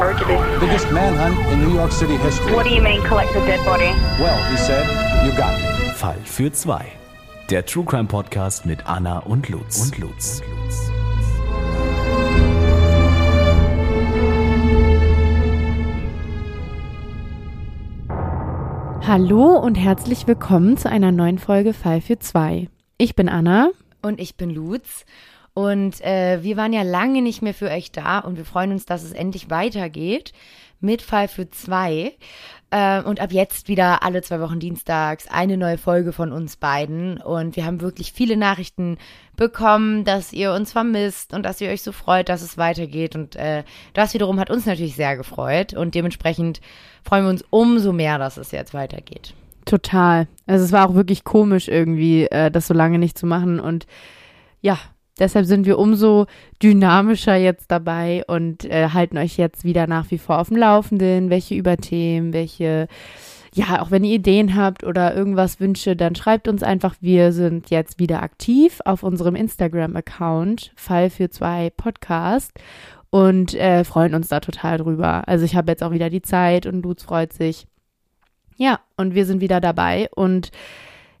[0.00, 2.54] Biggest manhunt in New York City history.
[2.54, 3.92] What do you mean collect the dead body?
[4.18, 4.86] Well, he said,
[5.26, 5.94] you got it.
[5.94, 6.86] Fall für zwei.
[7.50, 9.82] Der True Crime Podcast mit Anna und Lutz.
[9.82, 10.40] Und Lutz.
[19.06, 22.70] Hallo und herzlich willkommen zu einer neuen Folge Fall für zwei.
[22.96, 23.68] Ich bin Anna.
[24.00, 25.04] Und ich bin Lutz.
[25.54, 28.86] Und äh, wir waren ja lange nicht mehr für euch da und wir freuen uns,
[28.86, 30.32] dass es endlich weitergeht
[30.80, 32.14] mit Fall für zwei.
[32.70, 37.20] Äh, und ab jetzt wieder alle zwei Wochen dienstags eine neue Folge von uns beiden.
[37.20, 38.96] Und wir haben wirklich viele Nachrichten
[39.36, 43.16] bekommen, dass ihr uns vermisst und dass ihr euch so freut, dass es weitergeht.
[43.16, 45.74] Und äh, das wiederum hat uns natürlich sehr gefreut.
[45.74, 46.60] Und dementsprechend
[47.02, 49.34] freuen wir uns umso mehr, dass es jetzt weitergeht.
[49.64, 50.28] Total.
[50.46, 53.58] Also es war auch wirklich komisch irgendwie, äh, das so lange nicht zu machen.
[53.58, 53.86] Und
[54.60, 54.78] ja,
[55.20, 56.26] deshalb sind wir umso
[56.62, 61.30] dynamischer jetzt dabei und äh, halten euch jetzt wieder nach wie vor auf dem Laufenden,
[61.30, 62.88] welche Überthemen, welche,
[63.54, 66.96] ja, auch wenn ihr Ideen habt oder irgendwas Wünsche, dann schreibt uns einfach.
[67.00, 72.52] Wir sind jetzt wieder aktiv auf unserem Instagram-Account, Fall für zwei Podcast
[73.10, 75.28] und äh, freuen uns da total drüber.
[75.28, 77.66] Also ich habe jetzt auch wieder die Zeit und Lutz freut sich.
[78.56, 80.50] Ja, und wir sind wieder dabei und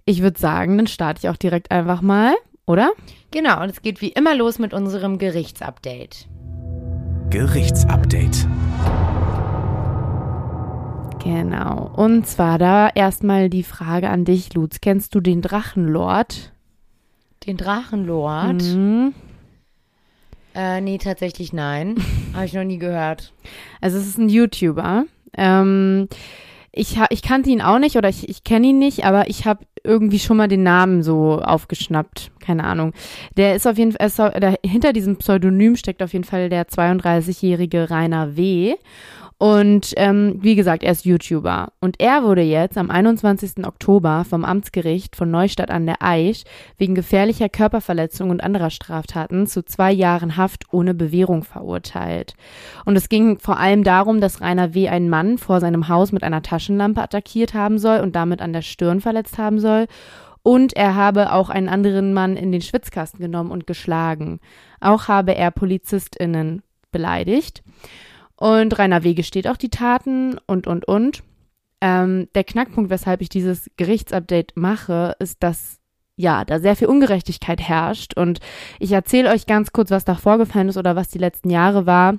[0.04, 2.34] ich würde sagen, dann starte ich auch direkt einfach mal,
[2.70, 2.92] oder?
[3.32, 6.28] Genau, und es geht wie immer los mit unserem Gerichtsupdate.
[7.30, 8.46] Gerichtsupdate.
[11.22, 11.90] Genau.
[11.96, 14.80] Und zwar da erstmal die Frage an dich, Lutz.
[14.80, 16.52] Kennst du den Drachenlord?
[17.46, 18.62] Den Drachenlord?
[18.62, 19.14] Mhm.
[20.54, 21.96] Äh, nee, tatsächlich nein.
[22.34, 23.32] Habe ich noch nie gehört.
[23.80, 25.04] Also es ist ein YouTuber.
[25.36, 26.08] Ähm,
[26.72, 29.64] ich, ich kannte ihn auch nicht oder ich, ich kenne ihn nicht, aber ich habe
[29.82, 32.30] irgendwie schon mal den Namen so aufgeschnappt.
[32.38, 32.92] Keine Ahnung.
[33.36, 38.36] Der ist auf jeden Fall, hinter diesem Pseudonym steckt auf jeden Fall der 32-jährige Rainer
[38.36, 38.74] W.
[39.40, 41.72] Und ähm, wie gesagt, er ist YouTuber.
[41.80, 43.66] Und er wurde jetzt am 21.
[43.66, 46.44] Oktober vom Amtsgericht von Neustadt an der Aisch
[46.76, 52.34] wegen gefährlicher Körperverletzung und anderer Straftaten zu zwei Jahren Haft ohne Bewährung verurteilt.
[52.84, 54.90] Und es ging vor allem darum, dass Rainer W.
[54.90, 58.60] einen Mann vor seinem Haus mit einer Taschenlampe attackiert haben soll und damit an der
[58.60, 59.86] Stirn verletzt haben soll.
[60.42, 64.38] Und er habe auch einen anderen Mann in den Schwitzkasten genommen und geschlagen.
[64.82, 66.60] Auch habe er PolizistInnen
[66.92, 67.62] beleidigt.
[68.40, 69.12] Und Rainer W.
[69.12, 71.22] gesteht auch die Taten und, und, und.
[71.82, 75.78] Ähm, der Knackpunkt, weshalb ich dieses Gerichtsupdate mache, ist, dass
[76.16, 78.14] ja, da sehr viel Ungerechtigkeit herrscht.
[78.16, 78.40] Und
[78.78, 82.18] ich erzähle euch ganz kurz, was da vorgefallen ist oder was die letzten Jahre war.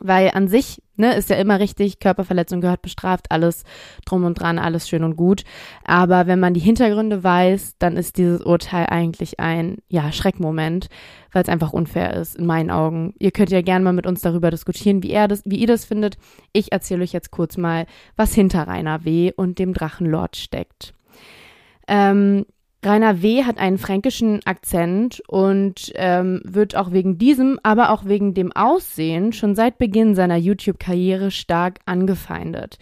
[0.00, 3.64] Weil an sich, ne, ist ja immer richtig, Körperverletzung gehört bestraft, alles
[4.06, 5.44] drum und dran, alles schön und gut.
[5.84, 10.88] Aber wenn man die Hintergründe weiß, dann ist dieses Urteil eigentlich ein, ja, Schreckmoment,
[11.30, 13.14] weil es einfach unfair ist, in meinen Augen.
[13.18, 15.84] Ihr könnt ja gerne mal mit uns darüber diskutieren, wie, er das, wie ihr das
[15.84, 16.16] findet.
[16.54, 17.86] Ich erzähle euch jetzt kurz mal,
[18.16, 19.32] was hinter Rainer W.
[19.36, 20.94] und dem Drachenlord steckt.
[21.86, 22.46] Ähm,
[22.84, 23.44] Rainer W.
[23.44, 29.32] hat einen fränkischen Akzent und ähm, wird auch wegen diesem, aber auch wegen dem Aussehen
[29.32, 32.78] schon seit Beginn seiner YouTube-Karriere stark angefeindet.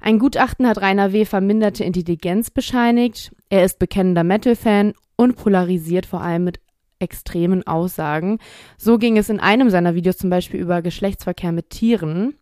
[0.00, 1.24] Ein Gutachten hat Rainer W.
[1.24, 3.32] verminderte Intelligenz bescheinigt.
[3.48, 6.60] Er ist bekennender Metal-Fan und polarisiert vor allem mit
[6.98, 8.38] extremen Aussagen.
[8.78, 12.34] So ging es in einem seiner Videos zum Beispiel über Geschlechtsverkehr mit Tieren.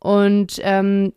[0.00, 1.12] Und ähm,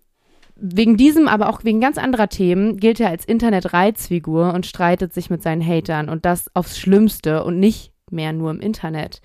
[0.62, 5.30] Wegen diesem, aber auch wegen ganz anderer Themen gilt er als Internet-Reizfigur und streitet sich
[5.30, 9.22] mit seinen Hatern und das aufs Schlimmste und nicht mehr nur im Internet.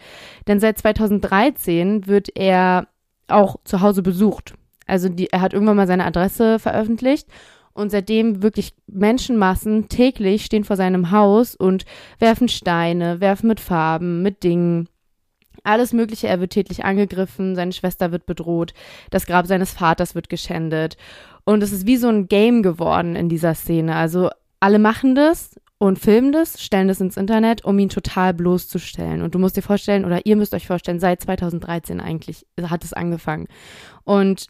[0.46, 2.86] Denn seit 2013 wird er
[3.28, 4.54] auch zu Hause besucht.
[4.86, 7.28] Also die, er hat irgendwann mal seine Adresse veröffentlicht
[7.72, 11.84] und seitdem wirklich Menschenmassen täglich stehen vor seinem Haus und
[12.18, 14.88] werfen Steine, werfen mit Farben, mit Dingen
[15.64, 16.28] alles Mögliche.
[16.28, 18.74] Er wird tätlich angegriffen, seine Schwester wird bedroht,
[19.10, 20.96] das Grab seines Vaters wird geschändet.
[21.44, 23.96] Und es ist wie so ein Game geworden in dieser Szene.
[23.96, 24.30] Also
[24.60, 29.22] alle machen das und filmen das, stellen das ins Internet, um ihn total bloßzustellen.
[29.22, 32.92] Und du musst dir vorstellen, oder ihr müsst euch vorstellen, seit 2013 eigentlich hat es
[32.92, 33.48] angefangen.
[34.04, 34.46] Und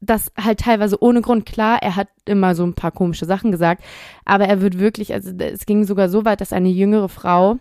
[0.00, 1.44] das halt teilweise ohne Grund.
[1.44, 3.82] Klar, er hat immer so ein paar komische Sachen gesagt,
[4.24, 7.58] aber er wird wirklich, also es ging sogar so weit, dass eine jüngere Frau,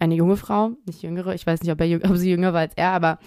[0.00, 2.74] eine junge Frau, nicht jüngere, ich weiß nicht, ob, er, ob sie jünger war als
[2.76, 3.18] er, aber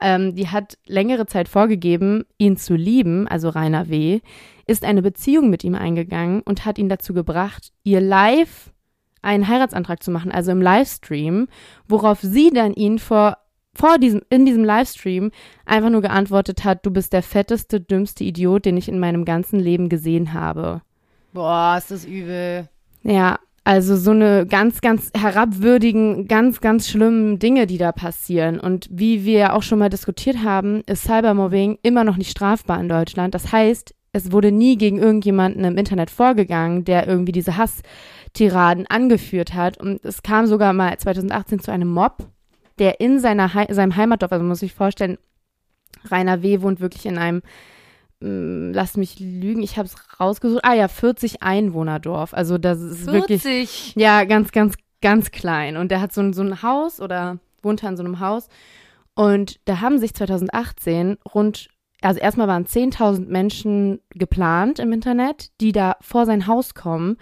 [0.00, 4.20] ähm, die hat längere Zeit vorgegeben, ihn zu lieben, also Rainer W.,
[4.66, 8.72] ist eine Beziehung mit ihm eingegangen und hat ihn dazu gebracht, ihr live
[9.20, 11.48] einen Heiratsantrag zu machen, also im Livestream,
[11.86, 13.36] worauf sie dann ihn vor
[13.74, 15.30] vor diesem, in diesem Livestream
[15.64, 19.58] einfach nur geantwortet hat, du bist der fetteste, dümmste Idiot, den ich in meinem ganzen
[19.58, 20.82] Leben gesehen habe.
[21.32, 22.68] Boah, ist das übel.
[23.02, 28.58] Ja, Also so eine ganz, ganz herabwürdigen, ganz, ganz schlimmen Dinge, die da passieren.
[28.58, 32.88] Und wie wir auch schon mal diskutiert haben, ist Cybermobbing immer noch nicht strafbar in
[32.88, 33.34] Deutschland.
[33.34, 39.54] Das heißt, es wurde nie gegen irgendjemanden im Internet vorgegangen, der irgendwie diese Hasstiraden angeführt
[39.54, 39.78] hat.
[39.78, 42.18] Und es kam sogar mal 2018 zu einem Mob,
[42.80, 45.18] der in seiner He seinem Heimatdorf, also muss ich vorstellen,
[46.10, 46.62] Rainer W.
[46.62, 47.42] wohnt wirklich in einem
[48.22, 50.64] lass mich lügen, ich habe es rausgesucht.
[50.64, 52.34] Ah ja, 40 Einwohnerdorf.
[52.34, 53.12] Also das ist 40.
[53.12, 57.38] wirklich ja ganz ganz ganz klein und der hat so ein, so ein Haus oder
[57.62, 58.48] wohnt in so einem Haus
[59.14, 61.68] und da haben sich 2018 rund
[62.02, 67.16] also erstmal waren 10.000 Menschen geplant im Internet, die da vor sein Haus kommen,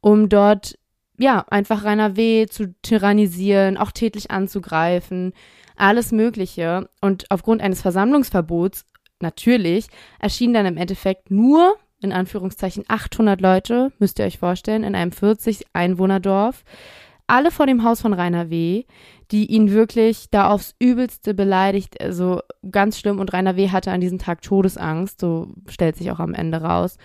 [0.00, 0.78] um dort
[1.18, 2.46] ja einfach Rainer W.
[2.46, 5.32] zu tyrannisieren, auch tätlich anzugreifen,
[5.74, 6.90] alles Mögliche.
[7.00, 8.84] Und aufgrund eines Versammlungsverbots
[9.22, 9.86] natürlich
[10.18, 15.12] erschienen dann im Endeffekt nur in Anführungszeichen 800 Leute, müsst ihr euch vorstellen, in einem
[15.12, 16.62] 40 Einwohnerdorf,
[17.26, 18.84] alle vor dem Haus von Rainer W.,
[19.32, 22.40] die ihn wirklich da aufs Übelste beleidigt, also
[22.70, 23.18] ganz schlimm.
[23.18, 23.70] Und Rainer W.
[23.70, 26.98] hatte an diesem Tag Todesangst, so stellt sich auch am Ende raus.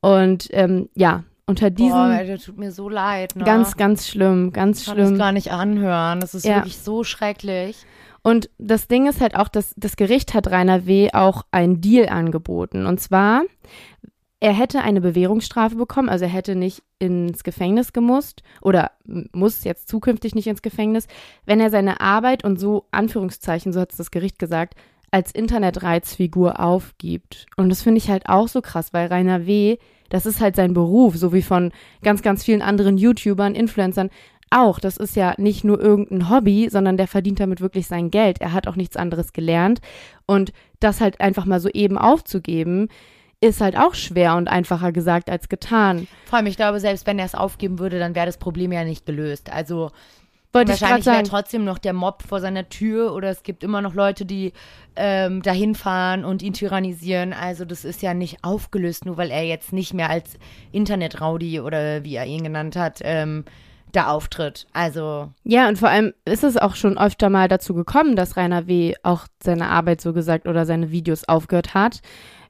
[0.00, 3.36] Und ähm, ja, unter diesem Boah, das tut mir so leid.
[3.36, 3.44] Ne?
[3.44, 5.18] ganz, ganz schlimm, ganz ich kann das schlimm.
[5.18, 6.20] gar nicht anhören.
[6.20, 6.56] Das ist Ja.
[6.56, 7.86] wirklich so schrecklich.
[8.26, 11.10] Und das Ding ist halt auch, dass das Gericht hat Rainer W.
[11.12, 12.84] auch einen Deal angeboten.
[12.84, 13.42] Und zwar,
[14.40, 19.88] er hätte eine Bewährungsstrafe bekommen, also er hätte nicht ins Gefängnis gemusst oder muss jetzt
[19.88, 21.06] zukünftig nicht ins Gefängnis,
[21.44, 24.74] wenn er seine Arbeit und so, Anführungszeichen, so hat es das Gericht gesagt,
[25.12, 27.46] als Internetreizfigur aufgibt.
[27.56, 29.78] Und das finde ich halt auch so krass, weil Rainer W.,
[30.08, 31.70] das ist halt sein Beruf, so wie von
[32.02, 34.10] ganz, ganz vielen anderen YouTubern, Influencern
[34.50, 34.78] auch.
[34.78, 38.40] Das ist ja nicht nur irgendein Hobby, sondern der verdient damit wirklich sein Geld.
[38.40, 39.80] Er hat auch nichts anderes gelernt.
[40.26, 42.88] Und das halt einfach mal so eben aufzugeben,
[43.40, 46.08] ist halt auch schwer und einfacher gesagt als getan.
[46.24, 48.84] Vor allem, ich glaube, selbst wenn er es aufgeben würde, dann wäre das Problem ja
[48.84, 49.52] nicht gelöst.
[49.52, 49.90] Also
[50.52, 53.94] Wollte wahrscheinlich wäre trotzdem noch der Mob vor seiner Tür oder es gibt immer noch
[53.94, 54.52] Leute, die
[54.96, 57.34] ähm, dahin fahren und ihn tyrannisieren.
[57.34, 60.38] Also das ist ja nicht aufgelöst, nur weil er jetzt nicht mehr als
[60.72, 63.44] Internetraudi oder wie er ihn genannt hat, ähm,
[63.96, 64.66] da auftritt.
[64.72, 68.66] Also Ja, und vor allem ist es auch schon öfter mal dazu gekommen, dass Rainer
[68.66, 68.94] W.
[69.02, 72.00] auch seine Arbeit so gesagt oder seine Videos aufgehört hat,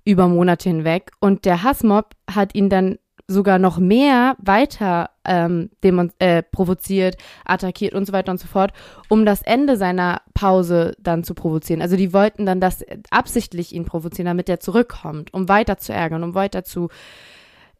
[0.04, 1.12] über Monate hinweg.
[1.20, 2.98] Und der Hassmob hat ihn dann
[3.28, 5.70] sogar noch mehr weiter ähm,
[6.18, 8.72] äh, provoziert, attackiert und so weiter und so fort,
[9.08, 11.82] um das Ende seiner Pause dann zu provozieren.
[11.82, 16.22] Also die wollten dann das absichtlich ihn provozieren, damit er zurückkommt, um weiter zu ärgern,
[16.22, 16.88] um weiter zu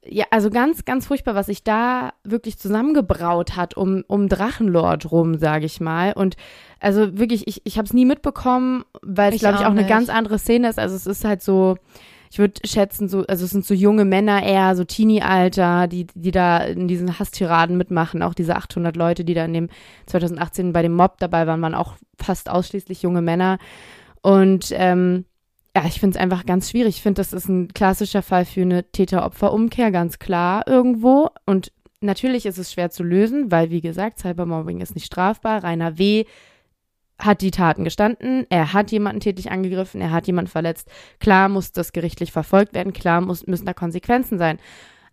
[0.04, 5.38] ja, also ganz, ganz furchtbar, was sich da wirklich zusammengebraut hat um, um Drachenlord rum,
[5.38, 6.12] sage ich mal.
[6.12, 6.37] Und
[6.81, 9.87] also wirklich, ich, ich habe es nie mitbekommen, weil es, glaube ich, auch auch eine
[9.87, 10.78] ganz andere Szene ist.
[10.78, 11.76] Also es ist halt so,
[12.31, 16.31] ich würde schätzen, so, also es sind so junge Männer eher, so Teenie-Alter, die, die
[16.31, 18.22] da in diesen Hasstiraden mitmachen.
[18.22, 19.69] Auch diese 800 Leute, die da in dem
[20.06, 23.58] 2018 bei dem Mob dabei waren, waren auch fast ausschließlich junge Männer.
[24.22, 25.25] Und ähm,
[25.76, 26.96] ja, ich finde es einfach ganz schwierig.
[26.96, 31.28] Ich finde, das ist ein klassischer Fall für eine Täter-Opfer-Umkehr, ganz klar irgendwo.
[31.44, 31.70] Und
[32.00, 35.62] natürlich ist es schwer zu lösen, weil, wie gesagt, Cybermobbing ist nicht strafbar.
[35.62, 36.25] Rainer W.
[37.19, 40.88] hat die Taten gestanden, er hat jemanden tätlich angegriffen, er hat jemanden verletzt.
[41.20, 44.58] Klar muss das gerichtlich verfolgt werden, klar muss, müssen da Konsequenzen sein.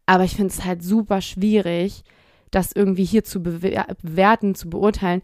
[0.06, 2.06] Aber ich finde es halt super schwierig,
[2.52, 5.24] das irgendwie hier zu bewer bewerten, zu beurteilen,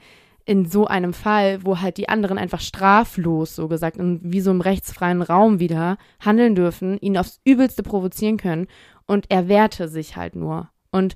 [0.49, 4.49] in so einem Fall, wo halt die anderen einfach straflos, so gesagt, in wie so
[4.49, 8.65] einem rechtsfreien Raum wieder handeln dürfen, ihn aufs Übelste provozieren können
[9.05, 10.71] und er wehrte sich halt nur.
[10.91, 11.13] Und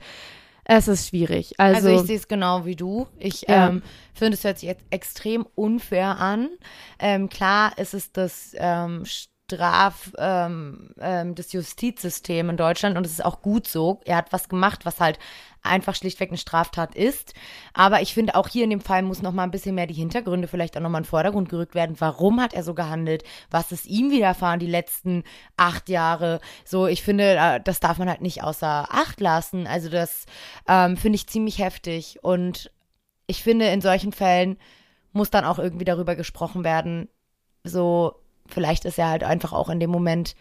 [0.66, 1.60] es ist schwierig.
[1.60, 3.08] Also, Also, ich sehe es genau wie du.
[3.18, 3.70] Ich Ja.
[3.70, 3.82] ähm,
[4.14, 6.50] finde, es hört sich jetzt extrem unfair an.
[7.00, 13.14] Ähm, klar ist es das ähm, Straf, ähm, ähm, das Justizsystem in Deutschland und es
[13.14, 14.00] ist auch gut so.
[14.06, 15.18] Er hat was gemacht, was halt
[15.64, 17.34] einfach schlichtweg eine Straftat ist.
[17.74, 19.94] Aber ich finde, auch hier in dem Fall muss noch mal ein bisschen mehr die
[19.94, 21.96] Hintergründe vielleicht auch noch mal in den Vordergrund gerückt werden.
[22.00, 23.24] Warum hat er so gehandelt?
[23.50, 25.24] Was ist ihm widerfahren die letzten
[25.58, 26.40] acht Jahre?
[26.66, 29.66] So, ich finde, äh, das darf man halt nicht außer Acht lassen.
[29.66, 30.26] Also das
[30.68, 32.20] ähm, finde ich ziemlich heftig.
[32.22, 32.72] Und
[33.28, 34.58] ich finde, in solchen Fällen
[35.14, 37.08] muss dann auch irgendwie darüber gesprochen werden.
[37.64, 38.16] So,
[38.48, 40.36] vielleicht ist er halt einfach auch in dem Moment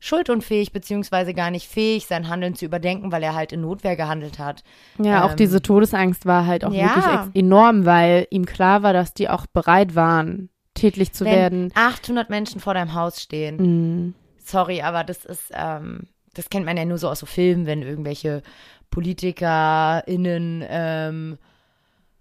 [0.00, 4.38] schuldunfähig, beziehungsweise gar nicht fähig, sein Handeln zu überdenken, weil er halt in Notwehr gehandelt
[4.38, 4.64] hat.
[4.98, 6.96] ja, auch ähm, diese Todesangst war halt auch ja.
[6.96, 11.72] wirklich enorm, weil ihm klar war, dass die auch bereit waren, tätlich zu Wenn werden.
[11.74, 14.14] 800 Menschen vor deinem Haus stehen, Mhm.
[14.42, 17.82] sorry, aber das ist, ähm, das kennt man ja nur so aus so Filmen, wenn
[17.82, 18.42] irgendwelche
[18.90, 21.38] PolitikerInnen, ähm,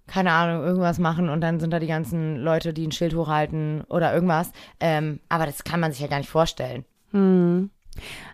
[0.07, 3.83] keine Ahnung, irgendwas machen und dann sind da die ganzen Leute, die ein Schild hochhalten
[3.89, 4.51] oder irgendwas.
[4.79, 6.83] Ähm, aber das kann man sich ja gar nicht vorstellen.
[7.12, 7.70] Hm.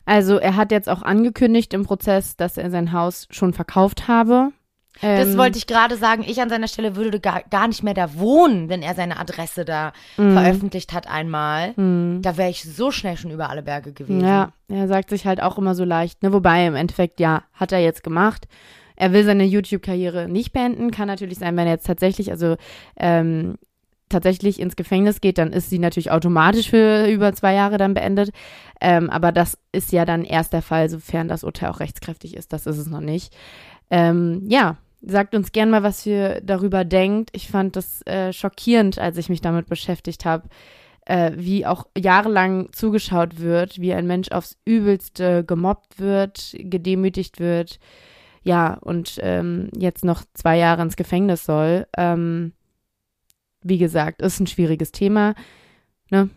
[0.06, 4.52] Also er hat jetzt auch angekündigt im Prozess, dass er sein Haus schon verkauft habe.
[5.02, 6.24] Das Ähm, wollte ich gerade sagen.
[6.26, 9.66] Ich an seiner Stelle würde gar, gar nicht mehr da wohnen, wenn er seine Adresse
[9.66, 10.32] da Mhm.
[10.34, 11.74] veröffentlicht hat einmal.
[12.22, 14.26] Da wäre ich so schnell schon über alle Berge gewesen.
[14.26, 16.32] Ja, er sagt sich halt auch immer so leicht, ne?
[16.32, 18.48] Wobei im Endeffekt, ja, hat er jetzt gemacht.
[18.96, 20.92] Er will seine YouTube-Karriere nicht beenden.
[20.92, 22.56] Kann natürlich sein, wenn er jetzt tatsächlich, also
[22.98, 23.56] ähm,
[24.10, 28.32] tatsächlich ins Gefängnis geht, dann ist sie natürlich automatisch für über zwei Jahre dann beendet.
[28.82, 32.54] Ähm, aber das ist ja dann erst der Fall, sofern das Urteil auch rechtskräftig ist.
[32.54, 33.36] Das ist es noch nicht.
[33.90, 37.30] Ähm, ja, sagt uns gern mal, was ihr darüber denkt.
[37.34, 40.50] Ich fand das äh, schockierend, als ich mich damit beschäftigt habe
[41.06, 47.80] äh, wie auch jahrelang zugeschaut wird, wie ein Mensch aufs Übelste gemobbt wird, gedemütigt wird,
[48.44, 51.88] ja, und ähm, jetzt noch zwei Jahre ins Gefängnis soll.
[51.98, 52.54] Ähm,
[53.66, 55.34] wie gesagt, ist ein schwieriges Thema.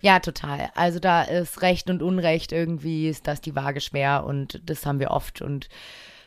[0.01, 0.71] Ja, total.
[0.75, 4.99] Also da ist Recht und Unrecht irgendwie, ist das die Waage schwer und das haben
[4.99, 5.69] wir oft und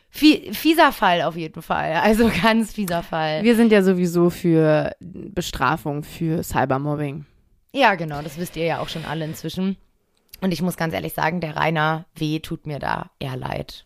[0.10, 1.94] fie fieser Fall auf jeden Fall.
[2.04, 3.44] Also ganz fieser Fall.
[3.44, 7.26] Wir sind ja sowieso für Bestrafung für Cybermobbing.
[7.74, 9.78] Ja, genau, das wisst ihr ja auch schon alle inzwischen.
[10.42, 12.40] Und ich muss ganz ehrlich sagen, der Rainer W.
[12.40, 13.86] tut mir da eher leid.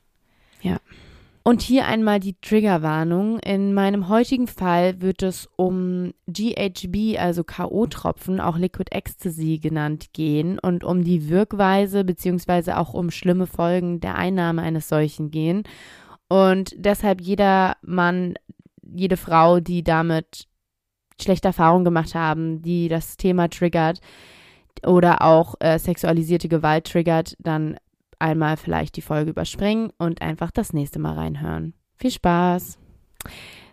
[1.48, 3.38] Und hier einmal die Triggerwarnung.
[3.38, 10.58] In meinem heutigen Fall wird es um GHB, also K.O.-Tropfen, auch Liquid Ecstasy genannt, gehen
[10.58, 15.62] und um die Wirkweise beziehungsweise auch um schlimme Folgen der Einnahme eines solchen gehen.
[16.30, 18.34] Und deshalb jeder Mann,
[18.82, 20.48] jede Frau, die damit
[21.22, 24.02] schlechte Erfahrungen gemacht haben, die das Thema triggert
[24.84, 27.78] oder auch äh, sexualisierte Gewalt triggert, dann
[28.20, 31.74] einmal vielleicht die Folge überspringen und einfach das nächste Mal reinhören.
[31.96, 32.78] Viel Spaß!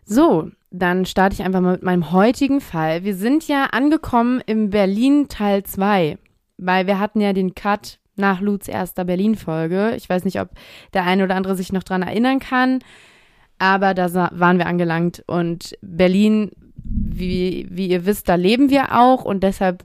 [0.05, 3.05] So, dann starte ich einfach mal mit meinem heutigen Fall.
[3.05, 6.19] Wir sind ja angekommen im Berlin Teil 2,
[6.59, 9.95] weil wir hatten ja den Cut nach Luts erster Berlin-Folge.
[9.97, 10.51] Ich weiß nicht, ob
[10.93, 12.81] der eine oder andere sich noch dran erinnern kann,
[13.59, 19.25] aber da waren wir angelangt und Berlin, wie, wie ihr wisst, da leben wir auch
[19.25, 19.85] und deshalb,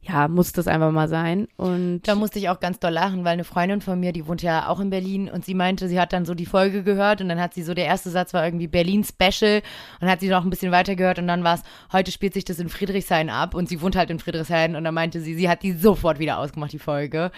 [0.00, 1.48] ja, muss das einfach mal sein.
[1.56, 4.40] Und Da musste ich auch ganz doll lachen, weil eine Freundin von mir, die wohnt
[4.42, 7.28] ja auch in Berlin und sie meinte, sie hat dann so die Folge gehört und
[7.28, 9.60] dann hat sie so, der erste Satz war irgendwie Berlin Special
[10.00, 11.62] und hat sie noch ein bisschen weiter gehört und dann war es,
[11.92, 14.94] heute spielt sich das in Friedrichshain ab und sie wohnt halt in Friedrichshain und dann
[14.94, 17.30] meinte sie, sie hat die sofort wieder ausgemacht, die Folge,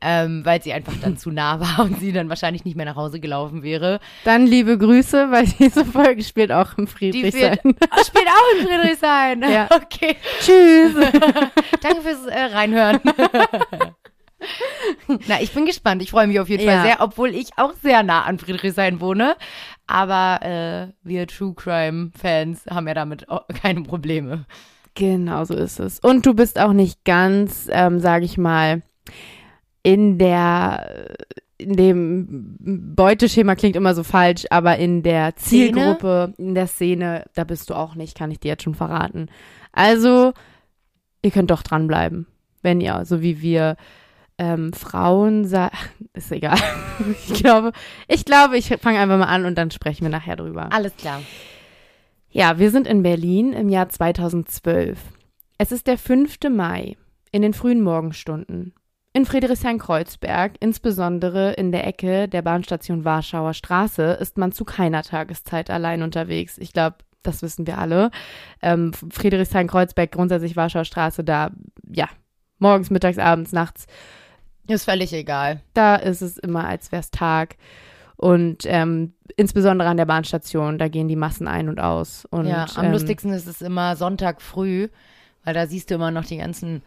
[0.00, 2.96] ähm, weil sie einfach dann zu nah war und sie dann wahrscheinlich nicht mehr nach
[2.96, 4.00] Hause gelaufen wäre.
[4.24, 7.58] Dann liebe Grüße, weil diese Folge spielt auch im Die Friedrichshain.
[7.62, 9.42] wird, Ah, spielt auch in Friedrichshain.
[9.48, 9.68] Ja.
[9.74, 10.16] Okay.
[10.40, 10.94] Tschüss.
[11.80, 13.00] Danke fürs äh, Reinhören.
[15.26, 16.00] Na, ich bin gespannt.
[16.02, 16.72] Ich freue mich auf jeden Ja.
[16.72, 19.36] Fall sehr, obwohl ich auch sehr nah an Friedrichshain wohne.
[19.86, 24.44] Aber äh, wir True Crime Fans haben ja damit auch keine Probleme.
[24.94, 25.98] Genau so ist es.
[26.00, 28.82] Und du bist auch nicht ganz, ähm, sage ich mal,
[29.82, 31.16] in der,
[31.56, 32.56] in dem
[32.94, 35.72] Beuteschema klingt immer so falsch, aber in der Szene?
[35.72, 39.28] Zielgruppe, in der Szene, da bist du auch nicht, kann ich dir jetzt schon verraten.
[39.72, 40.32] Also,
[41.22, 42.26] ihr könnt doch dranbleiben,
[42.62, 43.76] wenn ihr, so wie wir
[44.38, 45.70] ähm, Frauen, sa-
[46.12, 46.58] ist egal.
[47.28, 47.72] ich glaube,
[48.06, 50.72] ich glaube, ich fange einfach mal an und dann sprechen wir nachher drüber.
[50.72, 51.22] Alles klar.
[52.30, 54.98] Ja, wir sind in Berlin im Jahr 2012.
[55.56, 56.36] Es ist der 5.
[56.50, 56.96] Mai
[57.32, 58.74] in den frühen Morgenstunden.
[59.14, 65.70] In Friedrichshain-Kreuzberg, insbesondere in der Ecke der Bahnstation Warschauer Straße, ist man zu keiner Tageszeit
[65.70, 66.58] allein unterwegs.
[66.58, 66.96] Ich glaube,
[67.28, 68.10] das wissen wir alle.
[68.62, 71.50] Ähm, Friedrichshain-Kreuzberg, grundsätzlich Warschauer Straße, da,
[71.88, 72.08] ja,
[72.58, 73.86] morgens, mittags, abends, nachts,
[74.66, 75.60] Ist völlig egal.
[75.74, 77.56] da ist es immer, als wäre es Tag.
[78.16, 82.26] Und ähm, insbesondere an der Bahnstation, da gehen die Massen ein und aus.
[82.30, 84.88] Und, ja, am ähm, lustigsten ist es immer Sonntag früh,
[85.44, 86.82] weil da siehst du immer noch die ganzen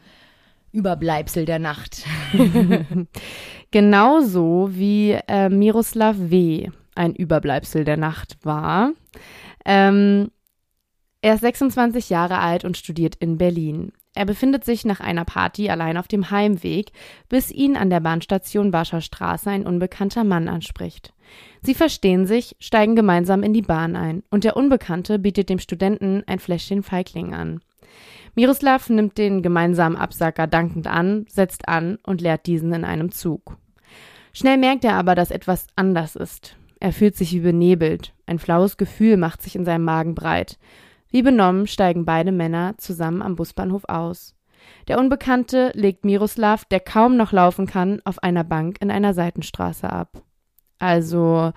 [0.74, 2.03] Überbleibsel der Nacht.
[3.71, 6.69] Genauso wie äh, Miroslav W.
[6.95, 8.91] ein Überbleibsel der Nacht war.
[9.65, 10.31] Ähm,
[11.21, 13.93] er ist 26 Jahre alt und studiert in Berlin.
[14.13, 16.91] Er befindet sich nach einer Party allein auf dem Heimweg,
[17.29, 21.13] bis ihn an der Bahnstation Warschauer Straße ein unbekannter Mann anspricht.
[21.62, 26.24] Sie verstehen sich, steigen gemeinsam in die Bahn ein und der Unbekannte bietet dem Studenten
[26.27, 27.62] ein Fläschchen Feigling an.
[28.36, 33.57] Miroslav nimmt den gemeinsamen Absacker dankend an, setzt an und leert diesen in einem Zug.
[34.33, 36.55] Schnell merkt er aber, dass etwas anders ist.
[36.81, 38.13] Er fühlt sich wie benebelt.
[38.25, 40.57] Ein flaues Gefühl macht sich in seinem Magen breit.
[41.11, 44.33] Wie benommen steigen beide Männer zusammen am Busbahnhof aus.
[44.88, 49.91] Der Unbekannte legt Miroslav, der kaum noch laufen kann, auf einer Bank in einer Seitenstraße
[49.91, 50.23] ab.
[50.79, 51.51] Also,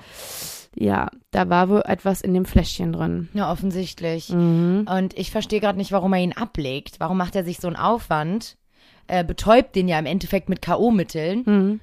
[0.76, 3.30] ja, da war wohl etwas in dem Fläschchen drin.
[3.32, 4.28] Ja, offensichtlich.
[4.28, 4.86] Mhm.
[4.94, 6.96] Und ich verstehe gerade nicht, warum er ihn ablegt.
[7.00, 8.58] Warum macht er sich so einen Aufwand?
[9.06, 11.80] Er betäubt den ja im Endeffekt mit K.O.-Mitteln Mhm.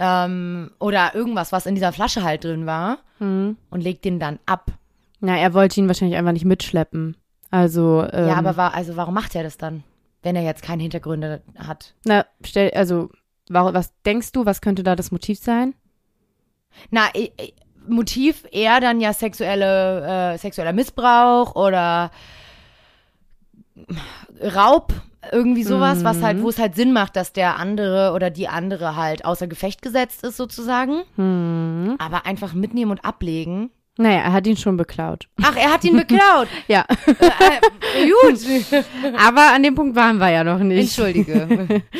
[0.00, 3.56] Ähm, oder irgendwas, was in dieser Flasche halt drin war Mhm.
[3.70, 4.72] und legt den dann ab.
[5.20, 7.16] Na, er wollte ihn wahrscheinlich einfach nicht mitschleppen.
[7.50, 9.84] Also, ähm, Ja, aber war, also warum macht er das dann?
[10.22, 11.94] Wenn er jetzt keine Hintergründe hat.
[12.04, 13.10] na, stell, also,
[13.48, 15.74] wa- was denkst du, was könnte da das Motiv sein?
[16.90, 17.54] Na, i- i-
[17.88, 22.10] Motiv eher dann ja sexuelle, äh, sexueller Missbrauch oder
[24.54, 24.92] Raub,
[25.32, 28.96] irgendwie sowas, was halt, wo es halt Sinn macht, dass der andere oder die andere
[28.96, 31.02] halt außer Gefecht gesetzt ist, sozusagen.
[31.16, 31.96] Hm.
[31.98, 33.70] Aber einfach mitnehmen und ablegen.
[33.98, 35.28] Naja, er hat ihn schon beklaut.
[35.42, 36.48] Ach, er hat ihn beklaut.
[36.68, 38.40] Ja, äh, gut.
[39.18, 40.98] aber an dem Punkt waren wir ja noch nicht.
[40.98, 41.82] Entschuldige.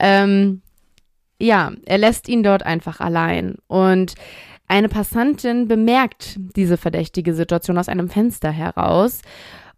[0.00, 0.62] Ähm,
[1.40, 3.56] ja, er lässt ihn dort einfach allein.
[3.66, 4.14] Und
[4.68, 9.22] eine Passantin bemerkt diese verdächtige Situation aus einem Fenster heraus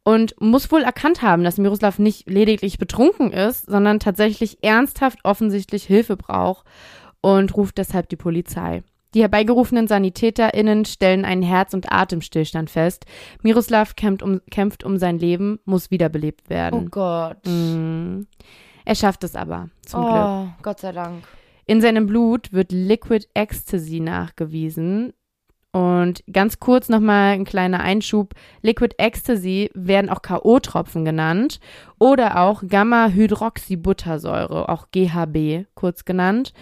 [0.05, 5.85] und muss wohl erkannt haben, dass Miroslav nicht lediglich betrunken ist, sondern tatsächlich ernsthaft offensichtlich
[5.85, 6.67] Hilfe braucht
[7.21, 8.83] und ruft deshalb die Polizei.
[9.15, 13.07] Die herbeigerufenen SanitäterInnen stellen einen Herz- und Atemstillstand fest.
[13.43, 16.91] Miroslav kämpft um, kämpft um sein Leben, muss wiederbelebt Oh werden.
[16.91, 17.45] Gott.
[17.45, 18.23] Mm.
[18.85, 20.15] Er schafft es aber, zum Glück.
[20.15, 21.25] Oh, Gott sei Dank.
[21.67, 25.13] In seinem Blut wird Liquid Ecstasy nachgewiesen.
[25.73, 28.35] Und ganz kurz nochmal ein kleiner Einschub.
[28.63, 31.61] Liquid Ecstasy werden auch K.O.-Tropfen genannt
[31.99, 36.53] oder auch Gamma-Hydroxybuttersäure, auch GHB kurz genannt.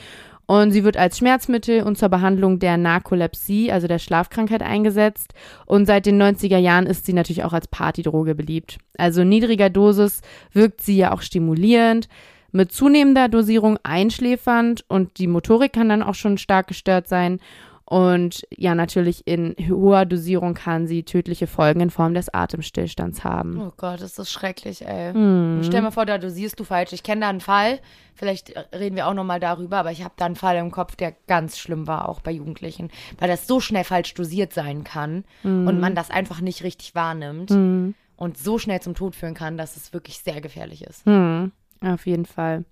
[0.44, 5.34] Und sie wird als Schmerzmittel und zur Behandlung der Narkolepsie, also der Schlafkrankheit, eingesetzt.
[5.66, 8.78] Und seit den 90er Jahren ist sie natürlich auch als Partydroge beliebt.
[8.96, 10.22] Also niedriger Dosis
[10.52, 12.08] wirkt sie ja auch stimulierend,
[12.50, 17.40] mit zunehmender Dosierung einschläfernd und die Motorik kann dann auch schon stark gestört sein.
[17.90, 23.58] Und ja, natürlich in hoher Dosierung kann sie tödliche Folgen in Form des Atemstillstands haben.
[23.62, 25.14] Oh Gott, ist das schrecklich, ey.
[25.14, 25.62] Hm.
[25.64, 26.92] Stell mal vor, da dosierst du falsch.
[26.92, 27.80] Ich kenne da einen Fall,
[28.14, 31.14] vielleicht reden wir auch nochmal darüber, aber ich habe da einen Fall im Kopf, der
[31.28, 35.80] ganz schlimm war, auch bei Jugendlichen, weil das so schnell falsch dosiert sein kann und
[35.80, 37.94] man das einfach nicht richtig wahrnimmt Hm.
[38.16, 41.06] und so schnell zum Tod führen kann, dass es wirklich sehr gefährlich ist.
[41.06, 41.52] Hm,
[41.82, 42.66] auf jeden Fall.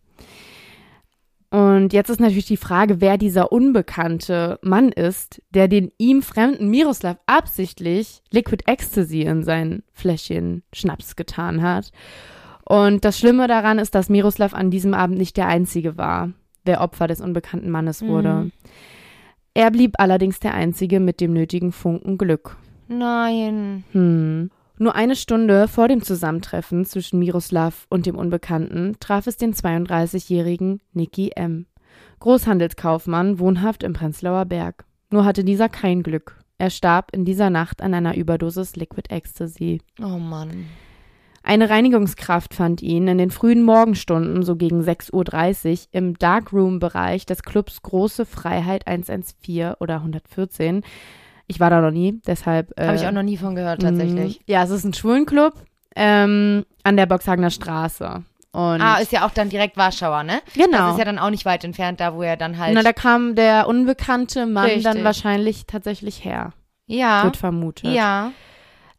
[1.50, 6.68] Und jetzt ist natürlich die Frage, wer dieser unbekannte Mann ist, der den ihm fremden
[6.68, 11.92] Miroslav absichtlich Liquid Ecstasy in sein Fläschchen Schnaps getan hat.
[12.64, 16.32] Und das Schlimme daran ist, dass Miroslav an diesem Abend nicht der Einzige war,
[16.66, 18.32] der Opfer des unbekannten Mannes wurde.
[18.32, 18.52] Mhm.
[19.54, 22.56] Er blieb allerdings der Einzige mit dem nötigen Funken Glück.
[22.88, 23.84] Nein.
[23.92, 24.50] Hm.
[24.78, 30.80] Nur eine Stunde vor dem Zusammentreffen zwischen Miroslav und dem Unbekannten traf es den 32-jährigen
[30.92, 31.66] Nicky M.
[32.20, 34.84] Großhandelskaufmann, wohnhaft im Prenzlauer Berg.
[35.10, 36.38] Nur hatte dieser kein Glück.
[36.58, 39.80] Er starb in dieser Nacht an einer Überdosis Liquid Ecstasy.
[39.98, 40.66] Oh Mann.
[41.42, 47.42] Eine Reinigungskraft fand ihn in den frühen Morgenstunden, so gegen 6.30 Uhr, im Darkroom-Bereich des
[47.42, 50.82] Clubs Große Freiheit 114 oder 114.
[51.46, 52.72] Ich war da noch nie, deshalb.
[52.78, 54.40] Äh, Habe ich auch noch nie von gehört, tatsächlich.
[54.40, 54.44] Mhm.
[54.46, 55.54] Ja, es ist ein Schwulenclub
[55.94, 58.22] ähm, an der Boxhagener Straße.
[58.52, 60.40] Und Ah, ist ja auch dann direkt Warschauer, ne?
[60.54, 60.78] genau.
[60.78, 62.74] Das ist ja dann auch nicht weit entfernt, da wo er dann halt.
[62.74, 65.04] Na, da kam der unbekannte Mann dann Richtig.
[65.04, 66.54] wahrscheinlich tatsächlich her,
[66.86, 67.24] ja.
[67.24, 67.92] wird vermutet.
[67.92, 68.32] Ja.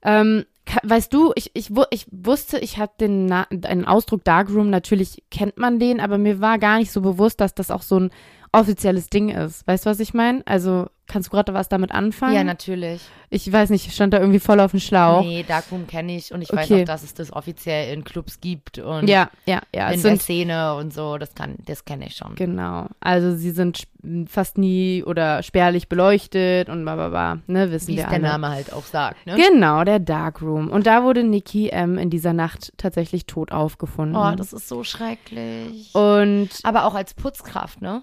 [0.04, 0.46] Ähm,
[0.84, 5.58] weißt du, ich, ich, ich wusste, ich habe den, Na einen Ausdruck Darkroom, natürlich kennt
[5.58, 8.12] man den, aber mir war gar nicht so bewusst, dass das auch so ein
[8.60, 9.66] offizielles Ding ist.
[9.68, 10.42] Weißt du, was ich meine?
[10.46, 12.34] Also, kannst du gerade was damit anfangen?
[12.36, 13.02] Ja, natürlich.
[13.30, 15.22] ich weiß nicht, ich stand da irgendwie voll auf dem Schlauch.
[15.22, 16.82] Nee, Darkroom kenne ich und ich weiß Okay.
[16.82, 19.90] auch, dass es das offiziell in Clubs gibt und Ja, ja, ja.
[19.90, 21.18] in der Szene und so.
[21.18, 22.36] Das kann, das kenne ich schon.
[22.36, 22.88] Genau.
[23.00, 23.84] Also sie sind
[24.28, 28.22] fast nie oder spärlich beleuchtet und bla bla bla, ne, wissen Wie wir der alle.
[28.24, 29.36] Name halt auch sagt, ne?
[29.36, 30.70] Genau, der Darkroom.
[30.70, 31.98] Und da wurde Nikki M.
[31.98, 34.16] in dieser Nacht tatsächlich tot aufgefunden.
[34.18, 35.94] Oh, das ist so schrecklich.
[35.96, 38.02] und Aber auch als Putzkraft, ne?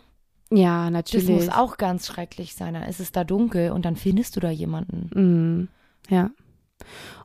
[0.51, 1.29] Ja, Das natürlich.
[1.29, 2.75] muss auch ganz schrecklich sein.
[2.75, 5.11] Dann ist es da dunkel und dann findest du da jemanden.
[5.15, 5.69] Mhm.
[6.09, 6.31] Ja.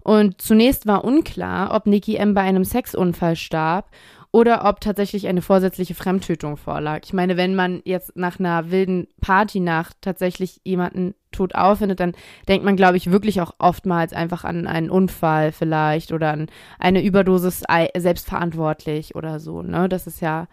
[0.02, 2.34] Und zunächst war unklar, ob Nikki M.
[2.34, 3.92] bei einem Sexunfall starb
[4.32, 7.02] oder ob tatsächlich eine vorsätzliche Fremdtötung vorlag.
[7.04, 12.14] Ich meine, wenn man jetzt nach einer wilden Partynacht tatsächlich jemanden tot auffindet, dann
[12.48, 17.04] denkt man, glaube ich, wirklich auch oftmals einfach an einen Unfall vielleicht oder an eine
[17.04, 17.64] Überdosis
[17.98, 19.64] selbstverantwortlich oder so.
[19.64, 19.90] Ne?
[19.90, 20.48] Das ist ja,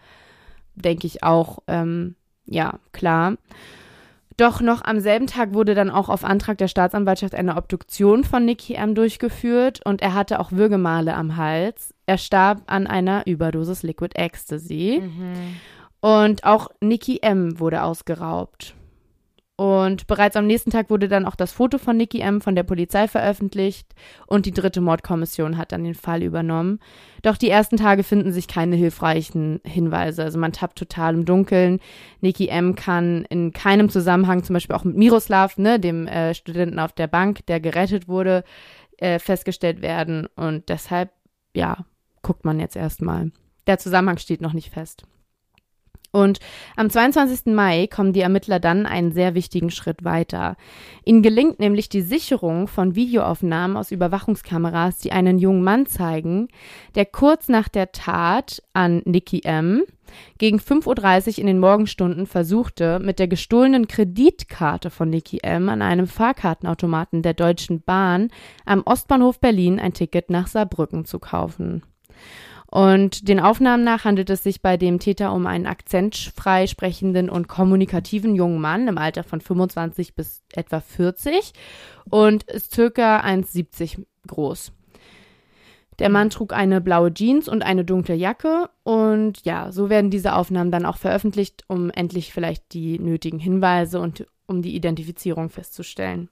[0.75, 2.15] denke ich, auch ähm,
[2.47, 3.35] ja klar.
[4.37, 8.45] Doch noch am selben Tag wurde dann auch auf Antrag der Staatsanwaltschaft eine Obduktion von
[8.45, 8.93] Nicky M.
[8.93, 11.95] durchgeführt und er hatte auch Würgemale am Hals.
[12.05, 15.01] Er starb an einer Überdosis Liquid Ecstasy.
[16.01, 17.59] Und auch Nicky M.
[17.59, 18.75] wurde ausgeraubt.
[19.59, 22.41] Und bereits am nächsten Tag wurde dann auch das Foto von Nikki M.
[22.41, 23.87] von der Polizei veröffentlicht
[24.27, 26.79] und die dritte Mordkommission hat dann den Fall übernommen.
[27.23, 30.23] Doch die ersten Tage finden sich keine hilfreichen Hinweise.
[30.23, 31.79] Also man tappt total im Dunkeln.
[32.21, 32.75] Nikki M.
[32.75, 37.07] kann in keinem Zusammenhang, zum Beispiel auch mit Miroslav, ne, dem äh, Studenten auf der
[37.07, 38.43] Bank, der gerettet wurde,
[38.97, 40.27] äh, festgestellt werden.
[40.35, 41.09] Und deshalb,
[41.55, 41.83] ja,
[42.21, 43.31] guckt man jetzt erstmal.
[43.65, 45.07] Der Zusammenhang steht noch nicht fest.
[46.17, 46.39] Und
[46.75, 47.53] am 22.
[47.53, 50.57] Mai kommen die Ermittler dann einen sehr wichtigen Schritt weiter.
[51.05, 56.47] Ihnen gelingt nämlich die Sicherung von Videoaufnahmen aus Überwachungskameras, die einen jungen Mann zeigen,
[56.95, 59.83] der kurz nach der Tat an Nikki M.
[60.39, 65.69] gegen 5.30 Uhr in den Morgenstunden versuchte, mit der gestohlenen Kreditkarte von Nikki M.
[65.69, 68.29] an einem Fahrkartenautomaten der Deutschen Bahn
[68.65, 71.83] am Ostbahnhof Berlin ein Ticket nach Saarbrücken zu kaufen.
[72.69, 77.47] Und den Aufnahmen nach handelt es sich bei dem Täter um einen akzentfrei sprechenden und
[77.47, 81.53] kommunikativen jungen Mann im Alter von 25 bis etwa 40
[82.09, 84.73] und ist circa 1,70 groß.
[85.99, 90.35] Der Mann trug eine blaue Jeans und eine dunkle Jacke und ja, so werden diese
[90.35, 96.29] Aufnahmen dann auch veröffentlicht, um endlich vielleicht die nötigen Hinweise und um die Identifizierung festzustellen.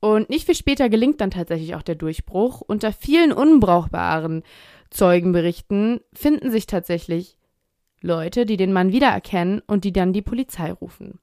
[0.00, 2.60] Und nicht viel später gelingt dann tatsächlich auch der Durchbruch.
[2.60, 4.44] Unter vielen unbrauchbaren
[4.90, 7.36] Zeugenberichten finden sich tatsächlich
[8.00, 11.18] Leute, die den Mann wiedererkennen und die dann die Polizei rufen.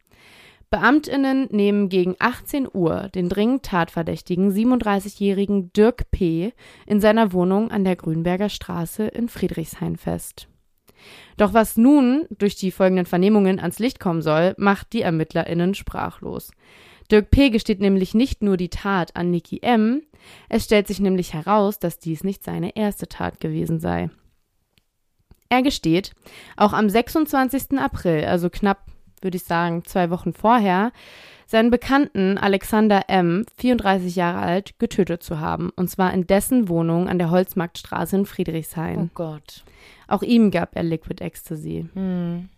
[0.69, 6.51] Beamtinnen nehmen gegen 18 Uhr den dringend tatverdächtigen 37-jährigen Dirk P.
[6.87, 10.47] in seiner Wohnung an der Grünberger Straße in Friedrichshain fest.
[11.37, 16.51] Doch was nun durch die folgenden Vernehmungen ans Licht kommen soll, macht die ErmittlerInnen sprachlos.
[17.13, 17.51] Dirk P.
[17.51, 20.01] gesteht nämlich nicht nur die Tat an Niki M.,
[20.49, 24.09] es stellt sich nämlich heraus, dass dies nicht seine erste Tat gewesen sei.
[25.47, 26.13] Er gesteht,
[26.57, 27.77] auch am 26.
[27.77, 28.87] April, also knapp,
[29.21, 30.91] würde ich sagen, zwei Wochen vorher,
[31.45, 37.07] seinen Bekannten Alexander M., 34 Jahre alt, getötet zu haben, und zwar in dessen Wohnung
[37.09, 38.97] an der Holzmarktstraße in Friedrichshain.
[38.97, 39.63] Oh Gott.
[40.07, 41.85] Auch ihm gab er Liquid Ecstasy.
[41.93, 42.49] Hm.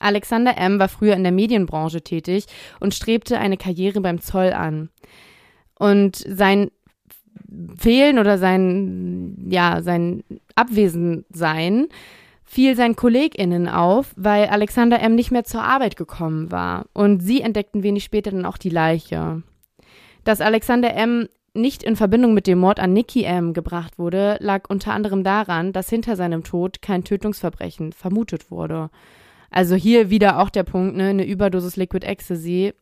[0.00, 0.78] Alexander M.
[0.78, 2.46] war früher in der Medienbranche tätig
[2.80, 4.90] und strebte eine Karriere beim Zoll an.
[5.78, 6.70] Und sein
[7.76, 11.88] Fehlen oder sein, ja, sein Abwesensein
[12.44, 15.14] fiel seinen KollegInnen auf, weil Alexander M.
[15.14, 16.86] nicht mehr zur Arbeit gekommen war.
[16.94, 19.42] Und sie entdeckten wenig später dann auch die Leiche.
[20.24, 21.28] Dass Alexander M.
[21.52, 23.52] nicht in Verbindung mit dem Mord an Nikki M.
[23.52, 28.90] gebracht wurde, lag unter anderem daran, dass hinter seinem Tod kein Tötungsverbrechen vermutet wurde.
[29.50, 32.74] Also hier wieder auch der Punkt, ne, eine Überdosis Liquid Ecstasy,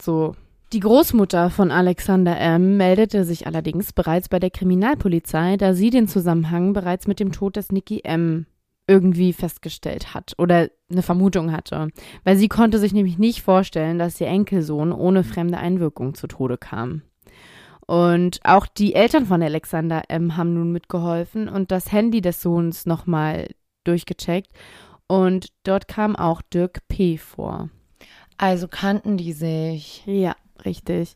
[0.00, 0.34] so.
[0.72, 2.76] Die Großmutter von Alexander M.
[2.76, 7.54] meldete sich allerdings bereits bei der Kriminalpolizei, da sie den Zusammenhang bereits mit dem Tod
[7.54, 8.46] des Nicky M.
[8.88, 11.88] irgendwie festgestellt hat oder eine Vermutung hatte,
[12.24, 16.58] weil sie konnte sich nämlich nicht vorstellen, dass ihr Enkelsohn ohne fremde Einwirkung zu Tode
[16.58, 17.02] kam.
[17.86, 20.36] Und auch die Eltern von Alexander M.
[20.36, 23.48] haben nun mitgeholfen und das Handy des Sohns nochmal
[23.84, 24.50] durchgecheckt
[25.14, 27.18] und dort kam auch Dirk P.
[27.18, 27.70] vor.
[28.36, 30.02] Also kannten die sich.
[30.06, 31.14] Ja, richtig.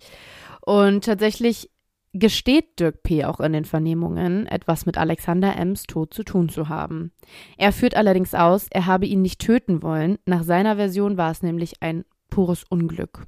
[0.64, 1.70] Und tatsächlich
[2.12, 3.24] gesteht Dirk P.
[3.24, 7.12] auch in den Vernehmungen, etwas mit Alexander M.'s Tod zu tun zu haben.
[7.56, 10.18] Er führt allerdings aus, er habe ihn nicht töten wollen.
[10.26, 13.26] Nach seiner Version war es nämlich ein pures Unglück.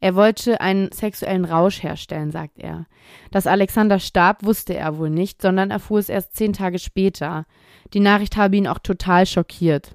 [0.00, 2.86] Er wollte einen sexuellen Rausch herstellen, sagt er.
[3.30, 7.46] Dass Alexander starb, wusste er wohl nicht, sondern erfuhr es erst zehn Tage später.
[7.94, 9.94] Die Nachricht habe ihn auch total schockiert.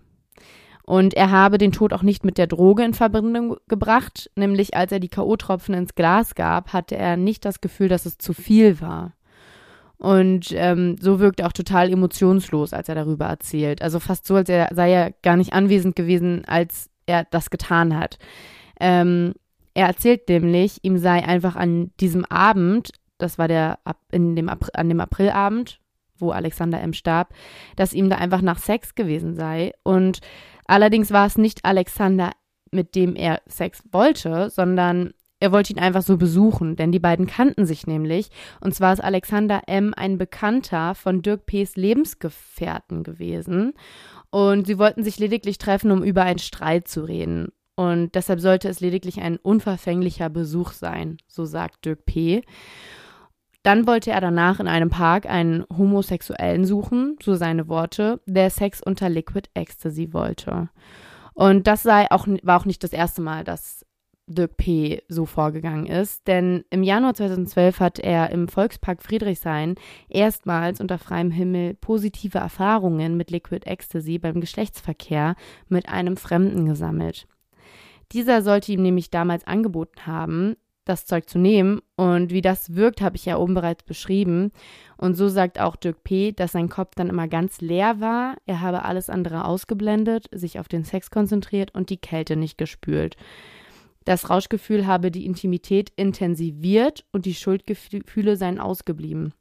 [0.84, 4.92] Und er habe den Tod auch nicht mit der Droge in Verbindung gebracht, nämlich als
[4.94, 8.80] er die K.O.-Tropfen ins Glas gab, hatte er nicht das Gefühl, dass es zu viel
[8.80, 9.12] war.
[9.98, 13.82] Und ähm, so wirkt er auch total emotionslos, als er darüber erzählt.
[13.82, 17.98] Also fast so, als er sei er gar nicht anwesend gewesen, als er das getan
[17.98, 18.18] hat.
[18.80, 19.34] Ähm,
[19.74, 23.80] er erzählt nämlich, ihm sei einfach an diesem Abend, das war der
[24.12, 25.80] in dem April, an dem Aprilabend,
[26.20, 26.94] wo Alexander M.
[26.94, 27.34] starb,
[27.76, 29.74] dass ihm da einfach nach Sex gewesen sei.
[29.84, 30.20] Und
[30.66, 32.32] allerdings war es nicht Alexander,
[32.72, 37.28] mit dem er Sex wollte, sondern er wollte ihn einfach so besuchen, denn die beiden
[37.28, 38.30] kannten sich nämlich.
[38.60, 39.94] Und zwar ist Alexander M.
[39.96, 43.74] ein Bekannter von Dirk P.'s Lebensgefährten gewesen.
[44.32, 47.50] Und sie wollten sich lediglich treffen, um über einen Streit zu reden.
[47.76, 52.42] Und deshalb sollte es lediglich ein unverfänglicher Besuch sein, so sagt Dirk P.
[53.68, 58.82] Dann wollte er danach in einem Park einen Homosexuellen suchen, so seine Worte, der Sex
[58.82, 60.70] unter Liquid Ecstasy wollte.
[61.34, 63.86] Und das sei auch, war auch nicht das erste Mal, dass
[64.26, 65.04] Dirk P.
[65.10, 69.76] so vorgegangen ist, denn im Januar 2012 hat er im Volkspark Friedrichshain
[70.08, 75.36] erstmals unter freiem Himmel positive Erfahrungen mit Liquid Ecstasy beim Geschlechtsverkehr
[75.68, 77.28] mit einem Fremden gesammelt.
[78.14, 80.56] Dieser sollte ihm nämlich damals angeboten haben,
[80.88, 81.82] das Zeug zu nehmen.
[81.96, 84.52] Und wie das wirkt, habe ich ja oben bereits beschrieben.
[84.98, 88.36] Und so sagt auch Dirk P., dass sein Kopf dann immer ganz leer war.
[88.46, 93.16] Er habe alles andere ausgeblendet, sich auf den Sex konzentriert und die Kälte nicht gespült.
[94.06, 99.34] Das Rauschgefühl habe die Intimität intensiviert und die Schuldgefühle seien ausgeblieben.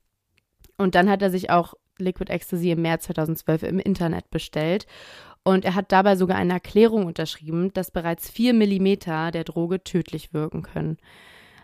[0.77, 4.87] Und dann hat er sich auch Liquid Ecstasy im März 2012 im Internet bestellt.
[5.45, 10.35] Und er hat dabei sogar eine Erklärung unterschrieben, dass bereits vier Millimeter der Droge tödlich
[10.35, 10.99] wirken können.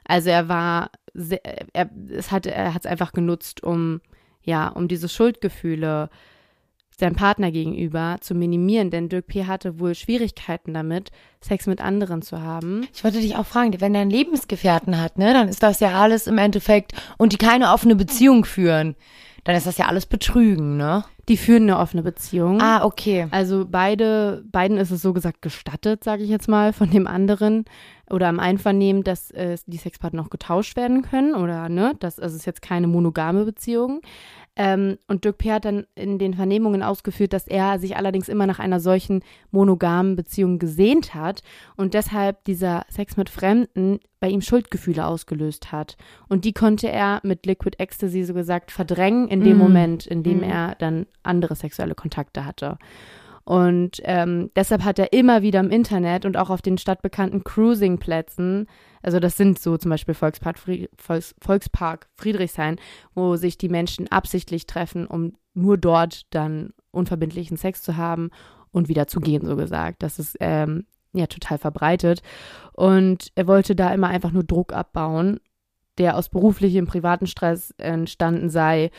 [0.04, 1.40] Also er war, sehr,
[1.72, 4.00] er, es hat, er hat es einfach genutzt, um,
[4.42, 6.10] ja, um diese Schuldgefühle
[6.98, 9.46] seinem Partner gegenüber zu minimieren, denn Dirk P.
[9.46, 11.10] hatte wohl Schwierigkeiten damit,
[11.40, 12.86] Sex mit anderen zu haben.
[12.94, 16.00] Ich wollte dich auch fragen, wenn er einen Lebensgefährten hat, ne, dann ist das ja
[16.00, 18.94] alles im Endeffekt und die keine offene Beziehung führen,
[19.44, 21.04] dann ist das ja alles Betrügen, ne?
[21.32, 22.60] Die führen eine offene Beziehung.
[22.60, 23.26] Ah, okay.
[23.30, 27.64] Also beide, beiden ist es so gesagt gestattet, sage ich jetzt mal, von dem anderen
[28.10, 32.36] oder im Einvernehmen, dass äh, die Sexpartner noch getauscht werden können oder ne, das also
[32.36, 34.02] ist jetzt keine monogame Beziehung.
[34.54, 35.50] Ähm, und Dirk P.
[35.50, 40.14] hat dann in den Vernehmungen ausgeführt, dass er sich allerdings immer nach einer solchen monogamen
[40.14, 41.42] Beziehung gesehnt hat
[41.76, 45.96] und deshalb dieser Sex mit Fremden bei ihm Schuldgefühle ausgelöst hat.
[46.28, 49.60] Und die konnte er mit Liquid Ecstasy so gesagt verdrängen in dem mm.
[49.60, 50.44] Moment, in dem mm.
[50.44, 52.78] er dann andere sexuelle Kontakte hatte.
[53.44, 58.66] Und ähm, deshalb hat er immer wieder im Internet und auch auf den stadtbekannten Cruising-Plätzen,
[59.02, 62.76] also das sind so zum Beispiel Volkspark, Fried Volks Volkspark Friedrichshain,
[63.14, 68.30] wo sich die Menschen absichtlich treffen, um nur dort dann unverbindlichen Sex zu haben
[68.70, 70.02] und wieder zu gehen, so gesagt.
[70.04, 72.22] Das ist ähm, ja total verbreitet.
[72.72, 75.40] Und er wollte da immer einfach nur Druck abbauen,
[75.98, 78.90] der aus beruflichem, privaten Stress entstanden sei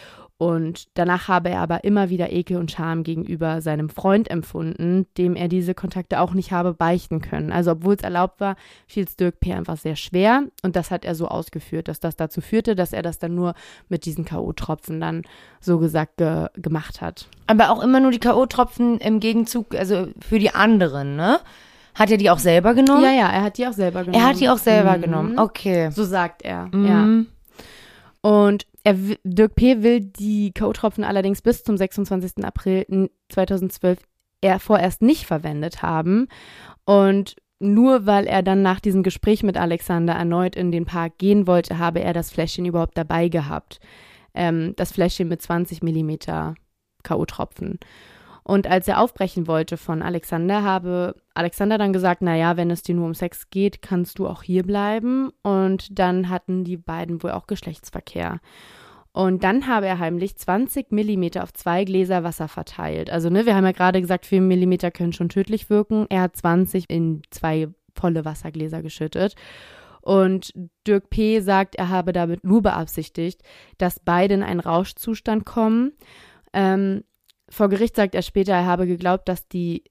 [0.44, 5.38] und danach habe er aber immer wieder Ekel und Scham gegenüber seinem Freund empfunden, dem
[5.38, 7.54] er diese Kontakte auch nicht habe beichten können.
[7.54, 9.54] Also obwohl es erlaubt war, fiel es Dirk P.
[9.54, 10.44] einfach sehr schwer.
[10.62, 13.54] Und das hat er so ausgeführt, dass das dazu führte, dass er das dann nur
[13.88, 15.22] mit diesen K.O.-Tropfen dann
[15.62, 17.30] so gesagt ge gemacht hat.
[17.48, 21.40] Aber auch immer nur die K.O.-Tropfen im Gegenzug, also für die anderen, ne?
[21.96, 23.04] Hat er die auch selber genommen?
[23.04, 24.22] Ja, ja, er hat die auch selber genommen.
[24.22, 25.02] Er hat die auch selber mhm.
[25.02, 25.90] genommen, okay.
[25.92, 26.86] So sagt er, mhm.
[26.86, 27.33] ja.
[28.24, 29.84] Und er, Dirk P.
[29.84, 32.44] will die K.O.-Tropfen allerdings bis zum 26.
[32.44, 34.00] April 2012
[34.42, 36.28] er vorerst nicht verwendet haben.
[36.86, 41.48] Und nur weil er dann nach diesem Gespräch mit Alexander erneut in den Park gehen
[41.48, 43.80] wollte, habe er das Fläschchen überhaupt dabei gehabt.
[44.34, 46.56] Ähm, das Fläschchen mit 20 Millimeter
[47.04, 47.80] K.O.-Tropfen.
[48.44, 52.96] Und als er aufbrechen wollte von Alexander, habe Alexander dann gesagt, naja, wenn es dir
[52.96, 55.32] nur um Sex geht, kannst du auch hier bleiben.
[55.44, 58.40] Und dann hatten die beiden wohl auch Geschlechtsverkehr.
[59.14, 63.12] Und dann habe er heimlich 20 Millimeter auf zwei Gläser Wasser verteilt.
[63.12, 66.08] Also, ne, wir haben ja gerade gesagt, 4 Millimeter können schon tödlich wirken.
[66.10, 69.36] Er hat 20 in zwei volle Wassergläser geschüttet.
[70.02, 70.52] Und
[70.86, 71.40] Dirk P.
[71.40, 73.42] sagt, er habe damit nur beabsichtigt,
[73.78, 75.94] dass beide in einen Rauschzustand kommen.
[76.52, 77.04] Ähm,
[77.54, 79.84] vor Gericht sagt er später, er habe geglaubt, dass die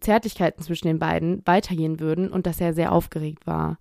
[0.00, 3.78] Zärtlichkeiten zwischen den beiden weitergehen würden und dass er sehr aufgeregt war.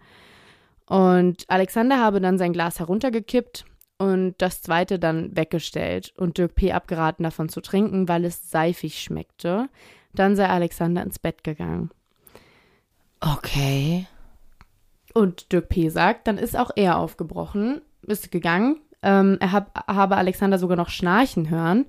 [0.85, 3.65] Und Alexander habe dann sein Glas heruntergekippt
[3.97, 6.71] und das zweite dann weggestellt und Dirk P.
[6.71, 9.69] abgeraten davon zu trinken, weil es seifig schmeckte.
[10.13, 11.91] Dann sei Alexander ins Bett gegangen.
[13.19, 14.07] Okay.
[15.13, 15.89] Und Dirk P.
[15.89, 18.79] sagt, dann ist auch er aufgebrochen, ist gegangen.
[19.03, 21.85] Ähm, er hab, habe Alexander sogar noch schnarchen hören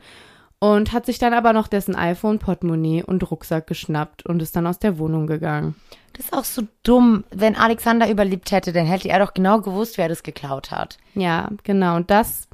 [0.61, 4.67] und hat sich dann aber noch dessen iPhone, Portemonnaie und Rucksack geschnappt und ist dann
[4.67, 5.75] aus der Wohnung gegangen.
[6.13, 7.25] Das ist auch so dumm.
[7.31, 10.99] Wenn Alexander überlebt hätte, dann hätte er doch genau gewusst, wer das geklaut hat.
[11.15, 11.97] Ja, genau.
[11.97, 12.47] Und das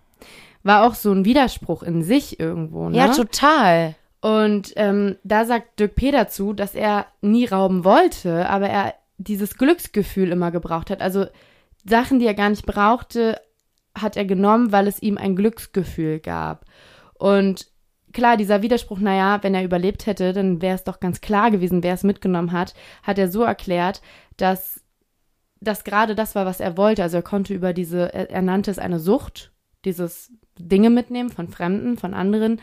[0.62, 2.88] war auch so ein Widerspruch in sich irgendwo.
[2.88, 2.96] Ne?
[2.96, 3.96] Ja, total.
[4.20, 6.12] Und ähm, da sagt Dirk P.
[6.12, 11.00] dazu, dass er nie rauben wollte, aber er dieses Glücksgefühl immer gebraucht hat.
[11.00, 11.26] Also
[11.84, 13.40] Sachen, die er gar nicht brauchte,
[13.96, 16.66] hat er genommen, weil es ihm ein Glücksgefühl gab.
[17.14, 17.66] Und
[18.12, 21.82] klar, dieser Widerspruch, naja, wenn er überlebt hätte, dann wäre es doch ganz klar gewesen,
[21.82, 24.00] wer es mitgenommen hat, hat er so erklärt,
[24.36, 24.80] dass
[25.60, 27.02] das gerade das war, was er wollte.
[27.02, 29.52] Also er konnte über diese, er, nannte es eine Sucht,
[29.84, 32.60] dieses Dinge mitnehmen von Fremden, von anderen.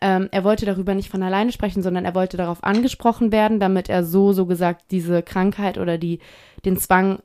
[0.00, 3.88] Ähm, er wollte darüber nicht von alleine sprechen, sondern er wollte darauf angesprochen werden, damit
[3.88, 6.20] er so, so gesagt, diese Krankheit oder die,
[6.64, 7.20] den Zwang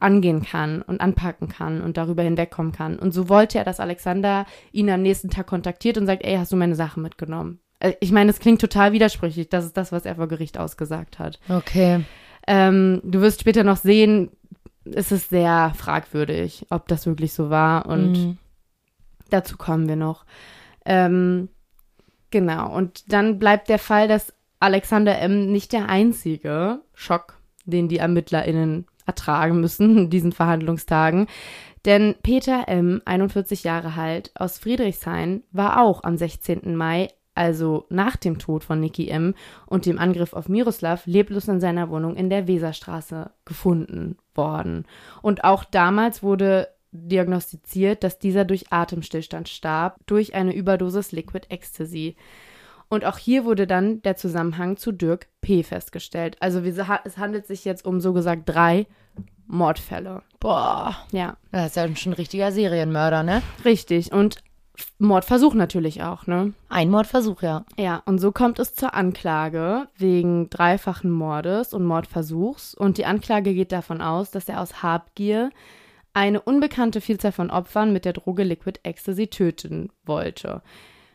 [0.00, 2.98] angehen kann und anpacken kann und darüber hinwegkommen kann.
[2.98, 6.52] Und so wollte er, dass Alexander ihn am nächsten Tag kontaktiert und sagt, ey, hast
[6.52, 7.60] du meine Sachen mitgenommen?
[7.78, 9.48] Äh, ich meine, es klingt total widersprüchlich.
[9.48, 11.38] Das ist das, was er vor Gericht ausgesagt hat.
[11.48, 12.04] Okay.
[12.46, 14.30] Ähm, du wirst später noch sehen,
[14.84, 17.86] es ist sehr fragwürdig, ob das wirklich so war.
[17.86, 18.38] Und mhm.
[19.28, 20.24] dazu kommen wir noch.
[20.84, 21.48] Ähm,
[22.30, 22.74] genau.
[22.74, 25.52] Und dann bleibt der Fall, dass Alexander M.
[25.52, 31.26] nicht der einzige Schock den die ErmittlerInnen ertragen müssen in diesen Verhandlungstagen.
[31.84, 36.76] Denn Peter M., 41 Jahre alt, aus Friedrichshain, war auch am 16.
[36.76, 39.34] Mai, also nach dem Tod von Niki M.
[39.66, 44.84] und dem Angriff auf Miroslav, leblos in seiner Wohnung in der Weserstraße gefunden worden.
[45.22, 52.16] Und auch damals wurde diagnostiziert, dass dieser durch Atemstillstand starb, durch eine Überdosis Liquid Ecstasy.
[52.90, 55.62] Und auch hier wurde dann der Zusammenhang zu Dirk P.
[55.62, 56.36] festgestellt.
[56.40, 58.86] Also es handelt sich jetzt um so gesagt drei
[59.46, 60.22] Mordfälle.
[60.40, 60.96] Boah.
[61.12, 61.36] Ja.
[61.52, 63.42] Das ist ja schon ein richtiger Serienmörder, ne?
[63.64, 64.12] Richtig.
[64.12, 64.42] Und
[64.98, 66.52] Mordversuch natürlich auch, ne?
[66.68, 67.64] Ein Mordversuch, ja.
[67.78, 72.74] Ja, und so kommt es zur Anklage wegen dreifachen Mordes und Mordversuchs.
[72.74, 75.50] Und die Anklage geht davon aus, dass er aus Habgier
[76.12, 80.62] eine unbekannte Vielzahl von Opfern mit der Droge Liquid Ecstasy töten wollte.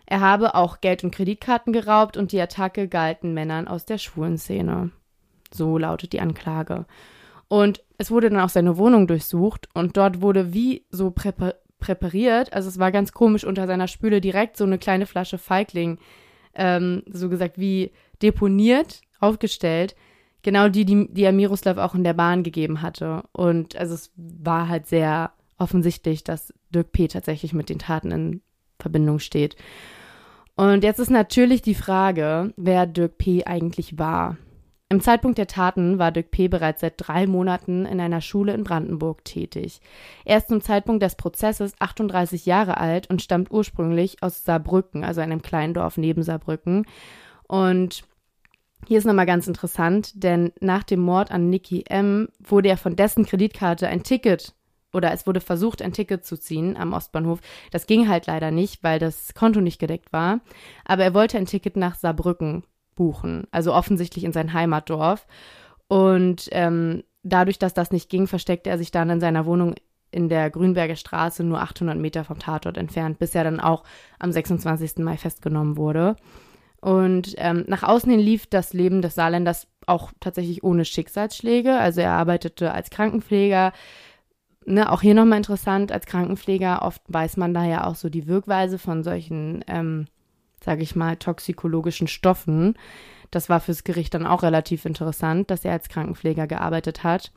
[0.05, 4.37] Er habe auch Geld und Kreditkarten geraubt und die Attacke galten Männern aus der schwulen
[4.37, 4.91] Szene.
[5.53, 6.85] So lautet die Anklage.
[7.47, 12.53] Und es wurde dann auch seine Wohnung durchsucht und dort wurde wie so präpa präpariert,
[12.53, 15.99] also es war ganz komisch, unter seiner Spüle direkt so eine kleine Flasche Feigling,
[16.55, 17.91] ähm, so gesagt wie
[18.23, 19.95] deponiert, aufgestellt.
[20.41, 23.23] Genau die, die, die er Miroslav auch in der Bahn gegeben hatte.
[23.33, 27.07] Und also es war halt sehr offensichtlich, dass Dirk P.
[27.07, 28.41] tatsächlich mit den Taten in
[28.79, 29.55] Verbindung steht.
[30.55, 33.43] Und jetzt ist natürlich die Frage, wer Dirk P.
[33.45, 34.37] eigentlich war.
[34.87, 36.47] Im Zeitpunkt der Taten war Dirk P.
[36.47, 39.81] bereits seit drei Monaten in einer Schule in Brandenburg tätig.
[40.23, 45.21] Er ist zum Zeitpunkt des Prozesses 38 Jahre alt und stammt ursprünglich aus Saarbrücken, also
[45.21, 46.85] einem kleinen Dorf neben Saarbrücken.
[47.47, 48.03] Und
[48.87, 52.29] hier ist nochmal ganz interessant, denn nach dem Mord an Nicky M.
[52.39, 54.53] wurde er von dessen Kreditkarte ein Ticket
[54.95, 57.39] oder es wurde versucht, ein Ticket zu ziehen am Ostbahnhof.
[57.71, 60.39] Das ging halt leider nicht, weil das Konto nicht gedeckt war.
[60.85, 62.63] Aber er wollte ein Ticket nach Saarbrücken
[62.95, 65.27] buchen, also offensichtlich in sein Heimatdorf.
[65.87, 69.75] Und ähm, dadurch, dass das nicht ging, versteckte er sich dann in seiner Wohnung
[70.11, 73.83] in der Grünberger Straße nur 800 Meter vom Tatort entfernt, bis er dann auch
[74.17, 74.99] am 26.
[74.99, 76.15] Mai festgenommen wurde.
[76.79, 81.75] Und ähm, nach außen hin lief das Leben des Saarländers auch tatsächlich ohne Schicksalsschläge.
[81.77, 83.73] Also er arbeitete als Krankenpfleger,
[84.65, 88.27] ne, auch hier nochmal interessant, als Krankenpfleger, oft weiß man da ja auch so die
[88.27, 90.07] Wirkweise von solchen, ähm,
[90.63, 92.75] sage ich mal, toxikologischen Stoffen.
[93.31, 97.31] Das war fürs Gericht dann auch relativ interessant, dass er als Krankenpfleger gearbeitet hat.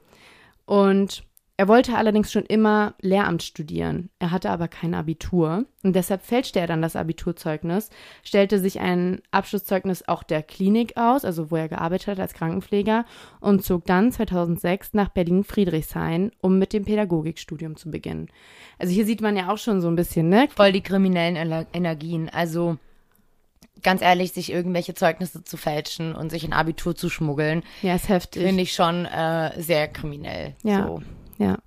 [0.64, 1.25] Und
[1.59, 4.11] er wollte allerdings schon immer Lehramt studieren.
[4.21, 7.90] Er hatte aber kein Abitur und deshalb fälschte er dann das Abiturzeugnis,
[8.23, 13.05] stellte sich ein Abschlusszeugnis auch der Klinik aus, also wo er gearbeitet hat als Krankenpfleger
[13.40, 18.29] und zog dann 2006 nach Berlin-Friedrichshain, um mit dem Pädagogikstudium zu beginnen.
[18.79, 20.49] Also hier sieht man ja auch schon so ein bisschen, ne?
[20.55, 22.29] Voll die kriminellen Energien.
[22.29, 22.79] Also
[23.83, 27.64] ganz ehrlich, sich irgendwelche Zeugnisse zu fälschen und sich ein Abitur zu schmuggeln.
[27.83, 28.44] Ja, ist heftig.
[28.44, 30.55] Finde ich schon äh, sehr kriminell.
[30.62, 30.87] Ja.
[30.87, 31.03] So.
[31.38, 31.59] Ja.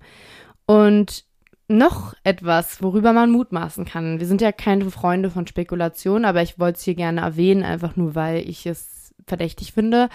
[0.66, 1.24] Und
[1.68, 4.20] noch etwas, worüber man mutmaßen kann.
[4.20, 7.96] Wir sind ja keine Freunde von Spekulation, aber ich wollte es hier gerne erwähnen, einfach
[7.96, 10.08] nur, weil ich es verdächtig finde.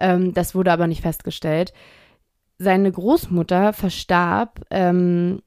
[0.00, 1.72] Ähm, das wurde aber nicht festgestellt.
[2.58, 5.42] Seine Großmutter verstarb ähm,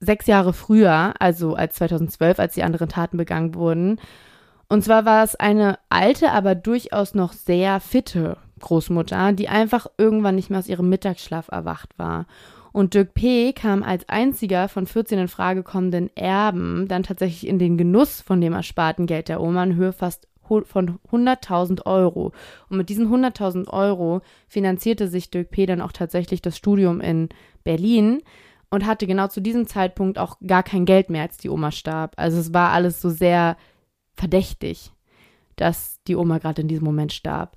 [0.00, 4.00] sechs Jahre früher, also als 2012, als die anderen Taten begangen wurden.
[4.68, 10.36] Und zwar war es eine alte, aber durchaus noch sehr fitte Großmutter, die einfach irgendwann
[10.36, 12.26] nicht mehr aus ihrem Mittagsschlaf erwacht war.
[12.74, 13.52] Und Dirk P.
[13.52, 18.40] kam als einziger von 14 in Frage kommenden Erben dann tatsächlich in den Genuss von
[18.40, 22.32] dem ersparten Geld der Oma in Höhe fast von 100.000 Euro.
[22.68, 25.66] Und mit diesen 100.000 Euro finanzierte sich Dirk P.
[25.66, 27.28] dann auch tatsächlich das Studium in
[27.62, 28.22] Berlin
[28.70, 32.14] und hatte genau zu diesem Zeitpunkt auch gar kein Geld mehr, als die Oma starb.
[32.16, 33.56] Also es war alles so sehr
[34.14, 34.90] verdächtig,
[35.54, 37.56] dass die Oma gerade in diesem Moment starb.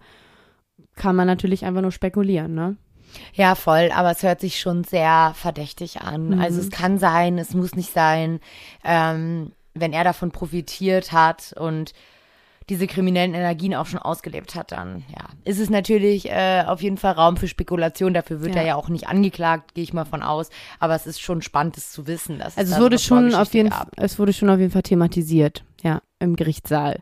[0.93, 2.77] Kann man natürlich einfach nur spekulieren, ne?
[3.33, 6.29] Ja, voll, aber es hört sich schon sehr verdächtig an.
[6.35, 6.41] Mhm.
[6.41, 8.39] Also es kann sein, es muss nicht sein,
[8.83, 11.93] ähm, wenn er davon profitiert hat und
[12.69, 16.97] diese kriminellen Energien auch schon ausgelebt hat, dann ja, ist es natürlich äh, auf jeden
[16.97, 18.13] Fall Raum für Spekulation.
[18.13, 18.61] Dafür wird Ja.
[18.61, 20.49] er ja auch nicht angeklagt, gehe ich mal von aus.
[20.79, 22.39] Aber es ist schon spannend, das zu wissen.
[22.39, 23.91] Dass Also es wurde so schon auf jeden gab.
[23.95, 26.99] es wurde schon auf jeden Fall thematisiert, ja, im Gerichtssaal.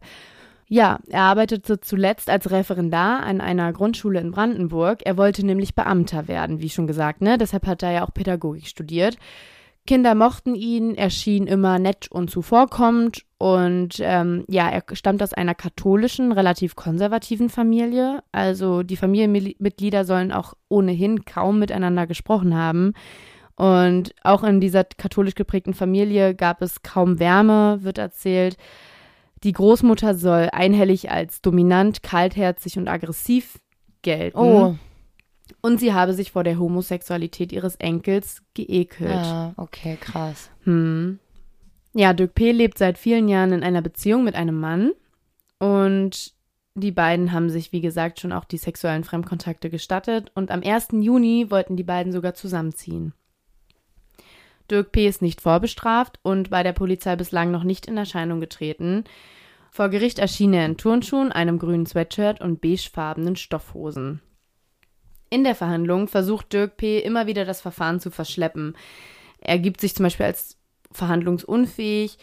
[0.67, 5.01] Ja, er arbeitete zuletzt als Referendar an einer Grundschule in Brandenburg.
[5.06, 7.37] Er wollte nämlich Beamter werden, wie schon gesagt, ne?
[7.37, 9.17] Deshalb hat er ja auch Pädagogik studiert.
[9.85, 15.33] Kinder mochten ihn, er schien immer nett und zuvorkommend und ähm, ja, er stammt aus
[15.33, 18.23] einer katholischen, relativ konservativen Familie.
[18.31, 22.94] Also die Familienmitglieder sollen auch ohnehin kaum miteinander gesprochen haben.
[23.56, 28.58] Und auch in dieser katholisch geprägten Familie gab es kaum Wärme, wird erzählt.
[29.46, 33.60] Die Großmutter soll einhellig als dominant, kaltherzig und aggressiv
[34.02, 34.39] gelten.
[34.39, 34.75] Oh,
[35.62, 39.12] Und sie habe sich vor der Homosexualität ihres Enkels geekelt.
[39.12, 40.50] Ja, okay, krass.
[40.63, 41.19] Hm.
[41.93, 42.52] Ja, Dirk P.
[42.54, 44.93] lebt seit vielen Jahren in einer Beziehung mit einem Mann
[45.60, 46.33] und
[46.73, 50.87] die beiden haben sich, wie gesagt, schon auch die sexuellen Fremdkontakte gestattet und am 1.
[50.93, 53.13] Juni wollten die beiden sogar zusammenziehen.
[54.71, 55.08] Dirk P.
[55.08, 59.04] ist nicht vorbestraft und bei der Polizei bislang noch nicht in Erscheinung getreten.
[59.76, 64.21] Vor Gericht erschien er in Turnschuhen, einem grünen Sweatshirt und beigefarbenen Stoffhosen.
[65.30, 67.00] In der Verhandlung versucht Dirk P.
[67.00, 68.78] immer wieder das Verfahren zu verschleppen.
[69.38, 70.56] Er gibt sich zum Beispiel als
[70.94, 72.17] verhandlungsunfähig,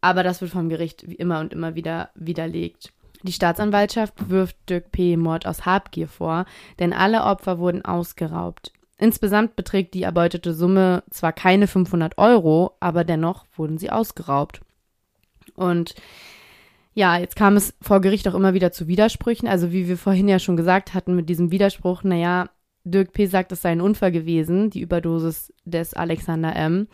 [0.00, 2.94] aber das wird vom Gericht wie immer und immer wieder widerlegt.
[3.22, 5.18] Die Staatsanwaltschaft wirft Dirk P.
[5.18, 6.46] Mord aus Habgier vor,
[6.78, 8.72] denn alle Opfer wurden ausgeraubt.
[8.96, 14.62] Insgesamt beträgt die erbeutete Summe zwar keine 500 Euro, aber dennoch wurden sie ausgeraubt.
[15.54, 15.94] Und
[16.94, 19.48] ja, jetzt kam es vor Gericht auch immer wieder zu Widersprüchen.
[19.48, 22.48] Also wie wir vorhin ja schon gesagt hatten mit diesem Widerspruch, naja,
[22.84, 23.26] Dirk P.
[23.26, 26.86] sagt, es sei ein Unfall gewesen, die Überdosis des Alexander M.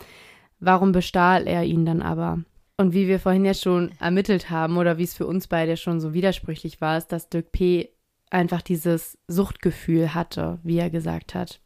[0.59, 2.41] Warum bestahl er ihn dann aber?
[2.77, 6.01] Und wie wir vorhin ja schon ermittelt haben oder wie es für uns beide schon
[6.01, 7.91] so widersprüchlich war, ist, dass Dirk P.
[8.31, 11.61] einfach dieses Suchtgefühl hatte, wie er gesagt hat.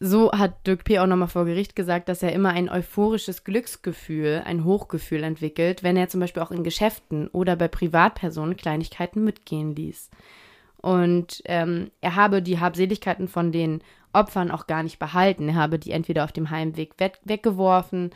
[0.00, 1.00] So hat Dirk P.
[1.00, 5.96] auch nochmal vor Gericht gesagt, dass er immer ein euphorisches Glücksgefühl, ein Hochgefühl entwickelt, wenn
[5.96, 10.10] er zum Beispiel auch in Geschäften oder bei Privatpersonen Kleinigkeiten mitgehen ließ.
[10.80, 13.82] Und ähm, er habe die Habseligkeiten von den
[14.12, 15.48] Opfern auch gar nicht behalten.
[15.48, 18.10] Er habe die entweder auf dem Heimweg weg weggeworfen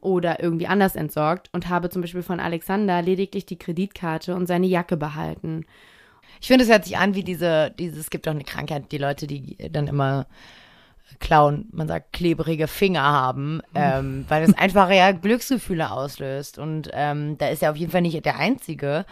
[0.00, 4.66] oder irgendwie anders entsorgt und habe zum Beispiel von Alexander lediglich die Kreditkarte und seine
[4.66, 5.66] Jacke behalten.
[6.40, 8.98] Ich finde, es hört sich an wie diese, diese, es gibt auch eine Krankheit, die
[8.98, 10.26] Leute, die dann immer
[11.18, 16.58] klauen, man sagt, klebrige Finger haben, ähm, weil es einfach ja Glücksgefühle auslöst.
[16.58, 19.04] Und ähm, da ist er auf jeden Fall nicht der Einzige,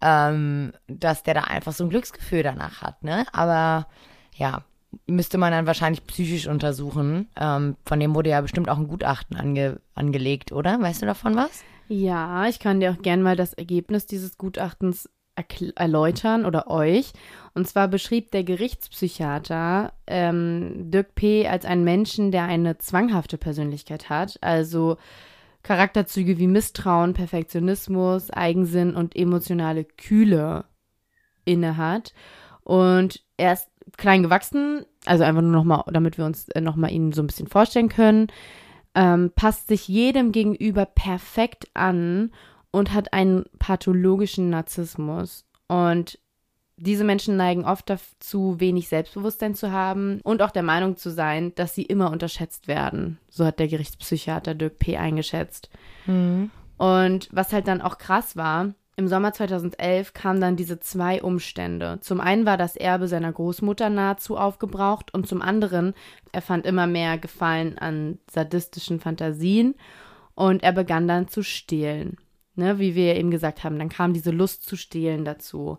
[0.00, 3.24] ähm, dass der da einfach so ein Glücksgefühl danach hat, ne?
[3.32, 3.86] Aber
[4.34, 4.62] ja,
[5.06, 7.28] müsste man dann wahrscheinlich psychisch untersuchen.
[7.36, 10.80] Ähm, von dem wurde ja bestimmt auch ein Gutachten ange angelegt, oder?
[10.80, 11.64] Weißt du davon was?
[11.88, 15.08] Ja, ich kann dir auch gerne mal das Ergebnis dieses Gutachtens
[15.76, 17.12] erläutern oder euch.
[17.54, 21.46] Und zwar beschrieb der Gerichtspsychiater ähm, Dirk P.
[21.48, 24.96] als einen Menschen, der eine zwanghafte Persönlichkeit hat, also
[25.62, 30.64] Charakterzüge wie Misstrauen, Perfektionismus, Eigensinn und emotionale Kühle
[31.44, 32.12] innehat.
[32.62, 37.12] Und er ist klein gewachsen, also einfach nur nochmal, damit wir uns äh, nochmal ihn
[37.12, 38.28] so ein bisschen vorstellen können,
[38.94, 42.32] ähm, passt sich jedem gegenüber perfekt an
[42.76, 45.46] und hat einen pathologischen Narzissmus.
[45.66, 46.18] Und
[46.76, 51.54] diese Menschen neigen oft dazu, wenig Selbstbewusstsein zu haben und auch der Meinung zu sein,
[51.54, 53.18] dass sie immer unterschätzt werden.
[53.30, 54.98] So hat der Gerichtspsychiater Dirk P.
[54.98, 55.70] eingeschätzt.
[56.04, 56.50] Mhm.
[56.76, 61.96] Und was halt dann auch krass war, im Sommer 2011 kamen dann diese zwei Umstände.
[62.02, 65.94] Zum einen war das Erbe seiner Großmutter nahezu aufgebraucht und zum anderen,
[66.30, 69.76] er fand immer mehr Gefallen an sadistischen Fantasien
[70.34, 72.18] und er begann dann zu stehlen.
[72.58, 75.78] Ne, wie wir eben gesagt haben, dann kam diese Lust zu stehlen dazu.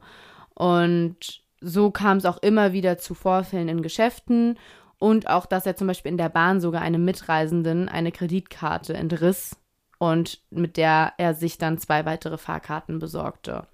[0.53, 4.59] Und so kam es auch immer wieder zu Vorfällen in Geschäften
[4.99, 9.57] und auch, dass er zum Beispiel in der Bahn sogar einem Mitreisenden eine Kreditkarte entriss
[9.97, 13.65] und mit der er sich dann zwei weitere Fahrkarten besorgte.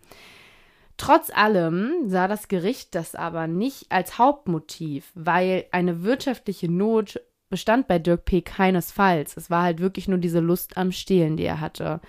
[0.98, 7.88] Trotz allem sah das Gericht das aber nicht als Hauptmotiv, weil eine wirtschaftliche Not bestand
[7.88, 8.42] bei Dirk P.
[8.42, 9.36] keinesfalls.
[9.38, 12.00] Es war halt wirklich nur diese Lust am Stehlen, die er hatte.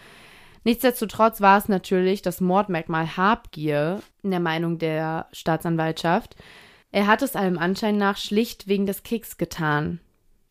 [0.65, 6.37] Nichtsdestotrotz war es natürlich das Mordmerkmal Habgier in der Meinung der Staatsanwaltschaft.
[6.91, 10.01] Er hat es allem Anschein nach schlicht wegen des Kicks getan.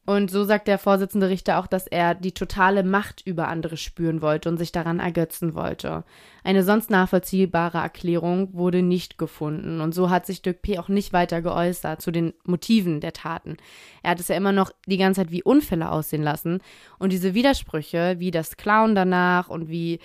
[0.05, 4.21] Und so sagt der Vorsitzende Richter auch, dass er die totale Macht über andere spüren
[4.21, 6.03] wollte und sich daran ergötzen wollte.
[6.43, 9.79] Eine sonst nachvollziehbare Erklärung wurde nicht gefunden.
[9.79, 10.77] Und so hat sich Dirk P.
[10.77, 13.55] auch nicht weiter geäußert zu den Motiven der Taten.
[14.01, 16.59] Er hat es ja immer noch die ganze Zeit wie Unfälle aussehen lassen.
[16.99, 19.99] Und diese Widersprüche, wie das Clown danach und wie,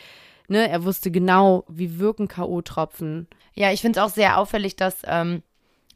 [0.46, 3.26] ne, er wusste genau, wie wirken K.O.-Tropfen.
[3.55, 5.42] Ja, ich finde es auch sehr auffällig, dass, ähm,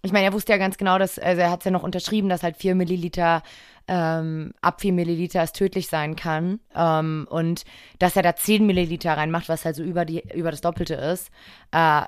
[0.03, 2.28] ich meine, er wusste ja ganz genau, dass, also er hat es ja noch unterschrieben,
[2.28, 3.44] dass halt vier Milliliter
[3.89, 6.61] ähm, ab 4 Milliliter es tödlich sein kann.
[6.74, 7.64] Ähm, und
[7.99, 11.30] dass er da 10 Milliliter reinmacht, was halt so über, die, über das Doppelte ist.
[11.72, 12.03] Äh,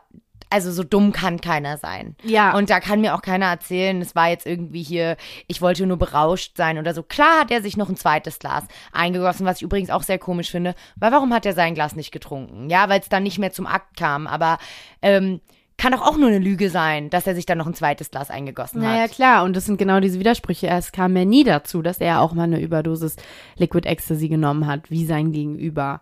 [0.51, 2.15] also so dumm kann keiner sein.
[2.23, 2.57] Ja.
[2.57, 5.17] Und da kann mir auch keiner erzählen, es war jetzt irgendwie hier,
[5.49, 7.03] ich wollte nur berauscht sein oder so.
[7.03, 10.51] Klar hat er sich noch ein zweites Glas eingegossen, was ich übrigens auch sehr komisch
[10.51, 10.75] finde.
[10.97, 12.71] Weil warum hat er sein Glas nicht getrunken?
[12.71, 14.29] Ja, weil es dann nicht mehr zum Akt kam.
[14.29, 14.59] Aber
[15.03, 15.41] ähm,
[15.77, 18.31] kann doch auch nur eine Lüge sein, dass er sich dann noch ein zweites Glas
[18.31, 18.97] eingegossen naja, hat.
[18.99, 19.45] Naja, klar.
[19.45, 20.69] Und das sind genau diese Widersprüche.
[20.69, 23.17] Es kam ja nie dazu, dass er auch mal eine Überdosis
[23.57, 26.01] Liquid Ecstasy genommen hat, wie sein Gegenüber.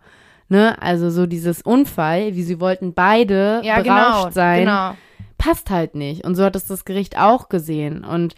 [0.49, 0.81] Ne?
[0.83, 4.61] Also so dieses Unfall, wie sie wollten beide ja, berauscht genau, sein.
[4.61, 4.95] Genau.
[5.39, 6.25] passt halt nicht.
[6.25, 8.05] Und so hat es das Gericht auch gesehen.
[8.05, 8.35] Und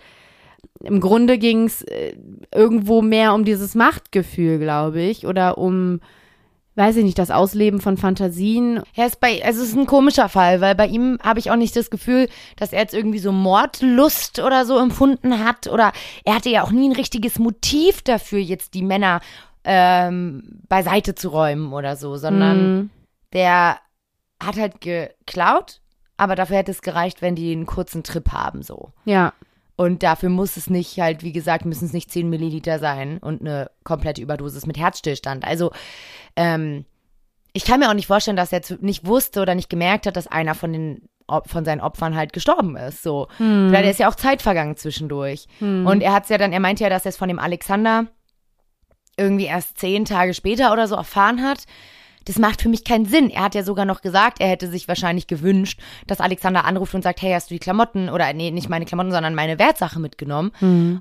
[0.81, 2.15] im Grunde ging es äh,
[2.55, 6.01] irgendwo mehr um dieses Machtgefühl, glaube ich, oder um,
[6.77, 8.83] weiß ich nicht, das Ausleben von Fantasien.
[8.95, 11.57] Ja, ist bei, also es ist ein komischer Fall, weil bei ihm habe ich auch
[11.57, 15.69] nicht das Gefühl, dass er jetzt irgendwie so Mordlust oder so empfunden hat.
[15.69, 15.93] Oder
[16.25, 19.21] er hatte ja auch nie ein richtiges Motiv dafür, jetzt die Männer
[19.65, 22.91] ähm, beiseite zu räumen oder so, sondern Mhm.
[23.33, 23.79] der
[24.43, 25.81] hat halt geklaut,
[26.17, 28.91] aber dafür hätte es gereicht, wenn die einen kurzen Trip haben, so.
[29.05, 29.33] Ja,
[29.77, 33.41] Und dafür muss es nicht halt, wie gesagt, müssen es nicht 10 Milliliter sein und
[33.41, 35.45] eine komplette Überdosis mit Herzstillstand.
[35.45, 35.73] Also,
[36.37, 36.85] ähm,
[37.53, 40.17] ich kann mir auch nicht vorstellen, dass er zu, nicht wusste oder nicht gemerkt hat,
[40.17, 41.09] dass einer von den
[41.47, 43.03] von seinen Opfern halt gestorben ist.
[43.03, 43.29] So.
[43.69, 45.47] Vielleicht ist ja auch Zeit vergangen zwischendurch.
[45.87, 48.09] Und er hat's ja dann, er meinte ja, dass er es von dem Alexander
[49.17, 51.65] irgendwie erst zehn Tage später oder so erfahren hat.
[52.25, 53.31] Das macht für mich keinen Sinn.
[53.31, 57.03] Er hat ja sogar noch gesagt, er hätte sich wahrscheinlich gewünscht, dass Alexander anruft und
[57.03, 60.53] sagt, hey, hast du die Klamotten oder nee, nicht meine Klamotten, sondern meine Wertsache mitgenommen.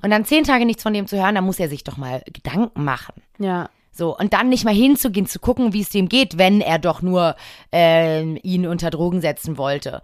[0.03, 2.21] Und dann zehn Tage nichts von dem zu hören, da muss er sich doch mal
[2.31, 3.21] Gedanken machen.
[3.39, 3.69] ja.
[3.95, 7.03] So, und dann nicht mal hinzugehen, zu gucken, wie es dem geht, wenn er doch
[7.03, 7.35] nur
[7.71, 10.01] ähm, ihn unter Drogen setzen wollte.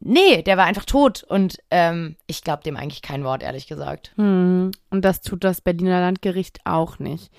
[0.00, 4.12] Nee, der war einfach tot und ähm, ich glaube dem eigentlich kein Wort, ehrlich gesagt.
[4.16, 4.72] Hm.
[4.90, 7.30] Und das tut das Berliner Landgericht auch nicht.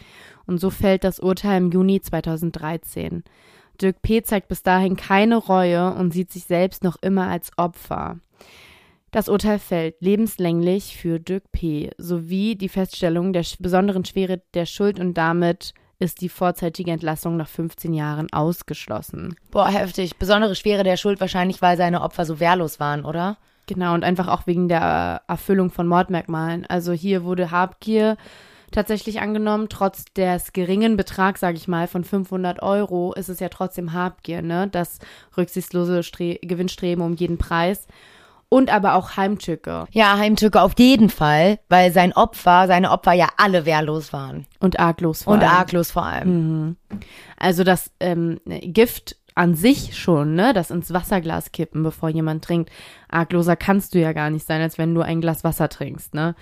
[0.54, 3.24] Und so fällt das Urteil im Juni 2013.
[3.82, 4.22] Dirk P.
[4.22, 8.20] zeigt bis dahin keine Reue und sieht sich selbst noch immer als Opfer.
[9.10, 11.90] Das Urteil fällt lebenslänglich für Dirk P.
[11.98, 17.48] sowie die Feststellung der besonderen Schwere der Schuld und damit ist die vorzeitige Entlassung nach
[17.48, 19.36] 15 Jahren ausgeschlossen.
[19.50, 20.18] Boah, heftig.
[20.18, 23.38] Besondere Schwere der Schuld wahrscheinlich, weil seine Opfer so wehrlos waren, oder?
[23.66, 26.68] Genau, und einfach auch wegen der Erfüllung von Mordmerkmalen.
[26.68, 28.18] Also hier wurde Habgier
[28.74, 33.50] tatsächlich angenommen, trotz des geringen Betrags, sage ich mal, von 500 Euro, ist es ja
[33.50, 34.68] trotzdem Habgier, ne?
[34.70, 35.00] Das
[35.38, 37.88] rücksichtslose Stre Gewinnstreben um jeden Preis.
[38.50, 43.30] Und aber auch Heimtücke Ja, Heimtücke auf jeden Fall, weil sein Opfer, seine Opfer ja
[43.38, 44.46] alle wehrlos waren.
[44.60, 45.52] und arglos vor Und allem.
[45.52, 46.76] arglos vor allem.
[47.38, 52.70] Also das ähm, Gift an sich schon, ne, das ins Wasserglas kippen, bevor jemand trinkt.
[53.10, 56.36] Argloser kannst du ja gar nicht sein, als wenn du ein Glas Wasser trinkst, ne.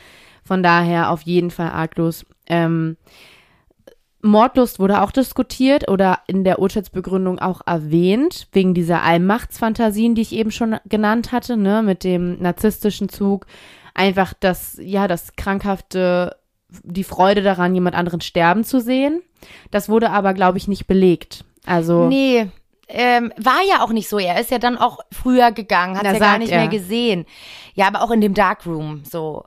[0.44, 2.26] Von daher auf jeden Fall arglos.
[2.48, 2.98] Ähm,
[4.24, 10.34] Mordlust wurde auch diskutiert oder in der Urteilsbegründung auch erwähnt, wegen dieser Allmachtsfantasien, die ich
[10.34, 13.46] eben schon genannt hatte, ne, mit dem narzisstischen Zug.
[13.94, 16.36] Einfach das, ja, das krankhafte,
[16.84, 19.22] die Freude daran, jemand anderen sterben zu sehen.
[19.72, 21.44] Das wurde aber, glaube ich, nicht belegt.
[21.66, 22.48] Also, Nee,
[22.88, 24.20] ähm, war ja auch nicht so.
[24.20, 26.60] Er ist ja dann auch früher gegangen, hat Na, ja gar nicht er.
[26.60, 27.26] mehr gesehen.
[27.74, 29.46] Ja, aber auch in dem Darkroom, so.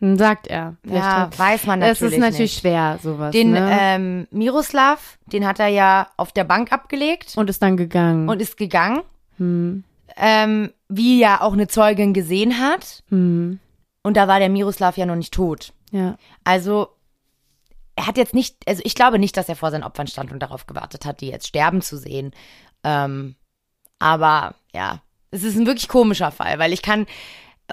[0.00, 0.76] Hm, sagt er.
[0.84, 2.60] Ja, weiß man Es natürlich ist natürlich nicht.
[2.60, 3.32] schwer, sowas.
[3.32, 3.68] Den ne?
[3.80, 8.28] ähm, Miroslav, den hat er ja auf der Bank abgelegt und ist dann gegangen.
[8.28, 9.00] und ist gegangen.
[9.38, 9.84] hm,
[10.16, 13.02] Ähm, wie ja auch eine Zeugin gesehen hat.
[13.08, 13.58] hm,
[14.02, 15.72] Und da war der Miroslav ja noch nicht tot.
[15.90, 16.16] ja.
[16.44, 16.88] Also,
[17.98, 20.40] er hat jetzt nicht, also ich glaube nicht, dass er vor seinen Opfern stand und
[20.40, 22.32] darauf gewartet hat, die jetzt sterben zu sehen.
[22.84, 23.36] Ähm,
[23.98, 27.06] aber ja, es ist ein wirklich komischer Fall, weil ich kann,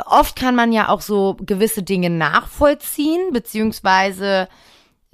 [0.05, 4.47] oft kann man ja auch so gewisse Dinge nachvollziehen, beziehungsweise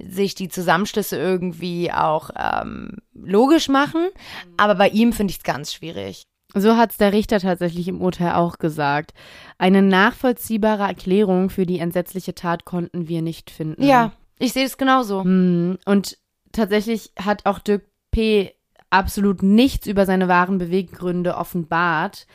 [0.02, 4.08] sich die Zusammenschlüsse irgendwie auch ähm, logisch machen.
[4.56, 6.22] Aber bei ihm finde ich es ganz schwierig.
[6.54, 9.12] So hat's der Richter tatsächlich im Urteil auch gesagt.
[9.58, 13.82] Eine nachvollziehbare Erklärung für die entsetzliche Tat konnten wir nicht finden.
[13.82, 15.22] Ja, ich sehe es genauso.
[15.22, 16.18] Hm, Und
[16.52, 18.52] tatsächlich hat auch Dirk P.
[18.88, 22.26] absolut nichts über seine wahren Beweggründe offenbart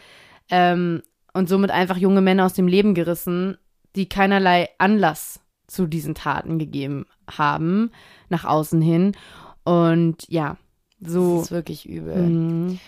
[0.49, 1.01] ähm,
[1.35, 3.57] und somit einfach junge Männer aus dem Leben gerissen,
[3.97, 7.91] die keinerlei Anlass zu diesen Taten gegeben haben,
[8.29, 9.17] nach außen hin.
[9.65, 10.55] Und ja,
[11.01, 11.35] so.
[11.35, 12.15] Das ist wirklich übel.
[12.15, 12.79] hm.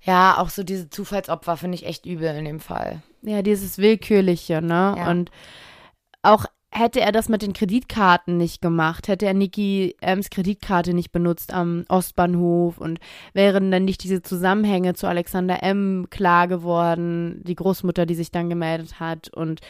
[0.00, 3.02] Ja, auch so diese Zufallsopfer finde ich echt übel in dem Fall.
[3.22, 4.96] Ja, dieses Willkürliche, ne?
[4.98, 5.08] Ja.
[5.08, 5.30] Und
[6.22, 11.12] auch hätte er das mit den Kreditkarten nicht gemacht, hätte er Niki Ems Kreditkarte nicht
[11.12, 12.98] benutzt am Ostbahnhof und
[13.34, 16.06] wären dann nicht diese Zusammenhänge zu Alexander M.
[16.08, 19.60] klar geworden, die Großmutter, die sich dann gemeldet hat und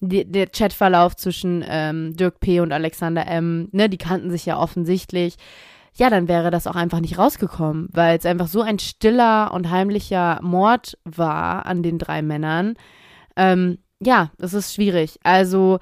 [0.00, 2.58] die, der Chatverlauf zwischen ähm, Dirk P.
[2.58, 5.36] und Alexander M., ne, die kannten sich ja offensichtlich.
[5.94, 9.70] Ja, dann wäre das auch einfach nicht rausgekommen, weil es einfach so ein stiller und
[9.70, 12.74] heimlicher Mord war an den drei Männern.
[13.36, 15.18] Ähm, ja, das ist schwierig.
[15.22, 15.78] Also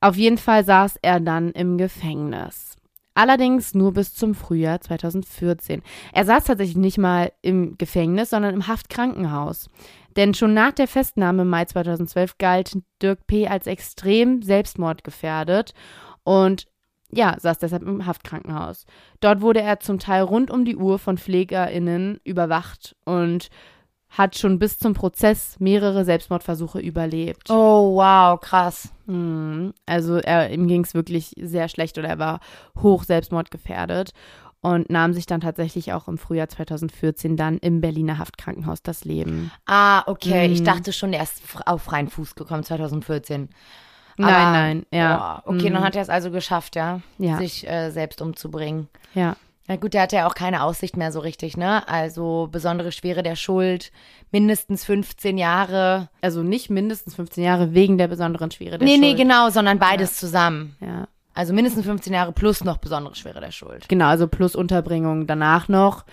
[0.00, 2.76] auf jeden Fall saß er dann im Gefängnis.
[3.14, 5.82] Allerdings nur bis zum Frühjahr 2014.
[6.12, 9.68] Er saß tatsächlich nicht mal im Gefängnis, sondern im Haftkrankenhaus.
[10.16, 13.46] Denn schon nach der Festnahme im Mai 2012 galt Dirk P.
[13.46, 15.72] als extrem selbstmordgefährdet
[16.24, 16.66] und
[17.12, 18.86] ja, saß deshalb im Haftkrankenhaus.
[19.20, 23.50] Dort wurde er zum Teil rund um die Uhr von PflegerInnen überwacht und
[24.10, 27.48] hat schon bis zum Prozess mehrere Selbstmordversuche überlebt.
[27.50, 28.90] Oh, wow, krass.
[29.06, 29.72] Mhm.
[29.86, 32.40] Also er, ihm ging es wirklich sehr schlecht oder er war
[32.82, 34.10] hoch selbstmordgefährdet
[34.62, 39.50] und nahm sich dann tatsächlich auch im Frühjahr 2014 dann im Berliner Haftkrankenhaus das Leben.
[39.66, 40.46] Ah, okay.
[40.52, 40.64] Ich Mhm.
[40.64, 43.48] dachte schon, er ist auf freien Fuß gekommen 2014.
[44.18, 45.16] Nein, Aber- nein, ja.
[45.16, 45.74] Boah, okay, Mhm.
[45.74, 47.38] dann hat er es also geschafft, ja, Ja.
[47.38, 48.88] sich äh, selbst umzubringen.
[49.14, 49.36] Ja.
[49.70, 51.88] Na gut, der hatte ja auch keine Aussicht mehr so richtig, ne?
[51.88, 53.92] Also besondere Schwere der Schuld,
[54.32, 56.08] mindestens 15 Jahre.
[56.22, 59.00] Also nicht mindestens 15 Jahre wegen der besonderen Schwere der nee, Schuld.
[59.00, 60.74] nee, genau, sondern beides zusammen.
[60.80, 61.06] Ja.
[61.34, 63.88] Also mindestens 15 Jahre plus noch besondere Schwere der Schuld.
[63.88, 66.04] Genau, also plus Unterbringung danach noch.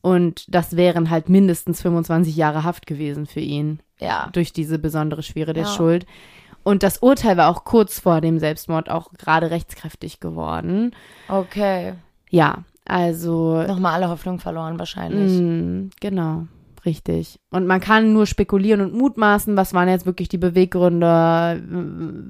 [0.00, 4.30] Und das wären halt mindestens 25 Jahre Haft gewesen für ihn Ja.
[4.32, 5.68] durch diese besondere Schwere der Ja.
[5.70, 6.06] Schuld.
[6.64, 10.90] Und das Urteil war auch kurz vor dem Selbstmord auch gerade rechtskräftig geworden.
[11.28, 11.94] Okay.
[12.30, 15.32] Ja, also Nochmal alle Hoffnung verloren wahrscheinlich.
[15.40, 16.46] Mm, genau,
[16.84, 17.38] richtig.
[17.50, 21.62] Und man kann nur spekulieren und mutmaßen, was waren jetzt wirklich die Beweggründe,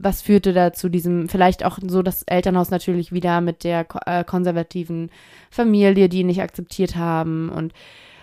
[0.01, 4.25] was führte da zu diesem, vielleicht auch so das Elternhaus natürlich wieder mit der äh,
[4.25, 5.11] konservativen
[5.51, 7.73] Familie, die ihn nicht akzeptiert haben und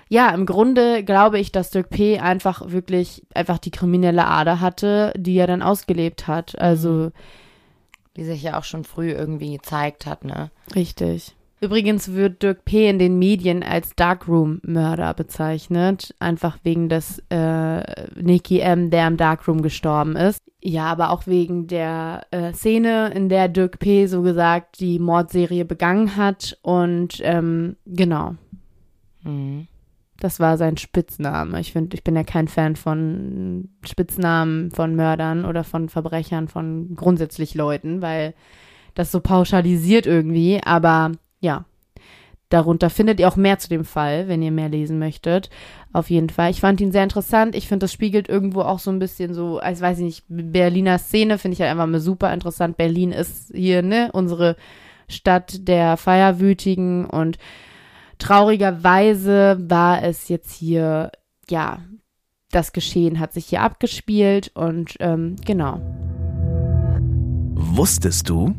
[0.10, 2.20] ja, im Grunde glaube ich, dass Dirk P.
[2.20, 6.60] einfach wirklich einfach die kriminelle Ader hatte, die er dann ausgelebt hat.
[6.60, 7.12] Also
[8.16, 10.52] Die sich ja auch schon früh irgendwie gezeigt hat, ne?
[10.76, 11.36] Richtig.
[11.64, 12.90] Übrigens wird Dirk P.
[12.90, 17.82] in den Medien als Darkroom-Mörder bezeichnet, einfach wegen des äh,
[18.22, 20.42] Nicky M., der im Darkroom gestorben ist.
[20.62, 24.08] Ja, aber auch wegen der äh, Szene, in der Dirk P.
[24.08, 26.58] so gesagt die Mordserie begangen hat.
[26.64, 28.36] Und ähm, genau,
[29.24, 29.68] Mhm.
[30.20, 31.62] das war sein Spitzname.
[31.62, 36.94] Ich finde, ich bin ja kein Fan von Spitznamen von Mördern oder von Verbrechern, von
[36.96, 38.34] grundsätzlich Leuten, weil
[38.96, 40.60] das so pauschalisiert irgendwie.
[40.62, 41.66] Aber ja,
[42.50, 45.50] darunter findet ihr auch mehr zu dem Fall, wenn ihr mehr lesen möchtet.
[45.92, 46.50] Auf jeden Fall.
[46.52, 47.54] Ich fand ihn sehr interessant.
[47.54, 50.98] Ich finde, das spiegelt irgendwo auch so ein bisschen so, als weiß ich nicht, Berliner
[50.98, 52.78] Szene finde ich halt einfach mal super interessant.
[52.78, 54.56] Berlin ist hier, ne, unsere
[55.10, 57.38] Stadt der Feierwütigen und
[58.20, 61.12] traurigerweise war es jetzt hier,
[61.50, 61.80] ja,
[62.52, 65.82] das Geschehen hat sich hier abgespielt und ähm, genau.
[67.56, 68.56] Wusstest du?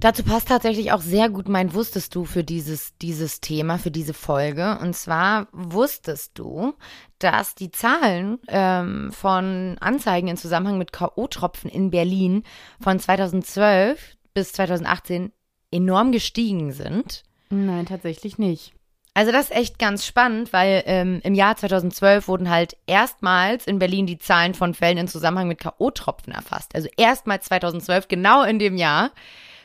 [0.00, 4.14] Dazu passt tatsächlich auch sehr gut mein Wusstest du für dieses, dieses Thema, für diese
[4.14, 4.78] Folge.
[4.80, 6.74] Und zwar wusstest du,
[7.18, 12.44] dass die Zahlen ähm, von Anzeigen in Zusammenhang mit K.O.-Tropfen in Berlin
[12.80, 15.32] von 2012 bis 2018
[15.72, 17.24] enorm gestiegen sind.
[17.50, 18.74] Nein, tatsächlich nicht.
[19.14, 23.80] Also das ist echt ganz spannend, weil ähm, im Jahr 2012 wurden halt erstmals in
[23.80, 26.76] Berlin die Zahlen von Fällen in Zusammenhang mit K.O.-Tropfen erfasst.
[26.76, 29.10] Also erstmals 2012, genau in dem Jahr.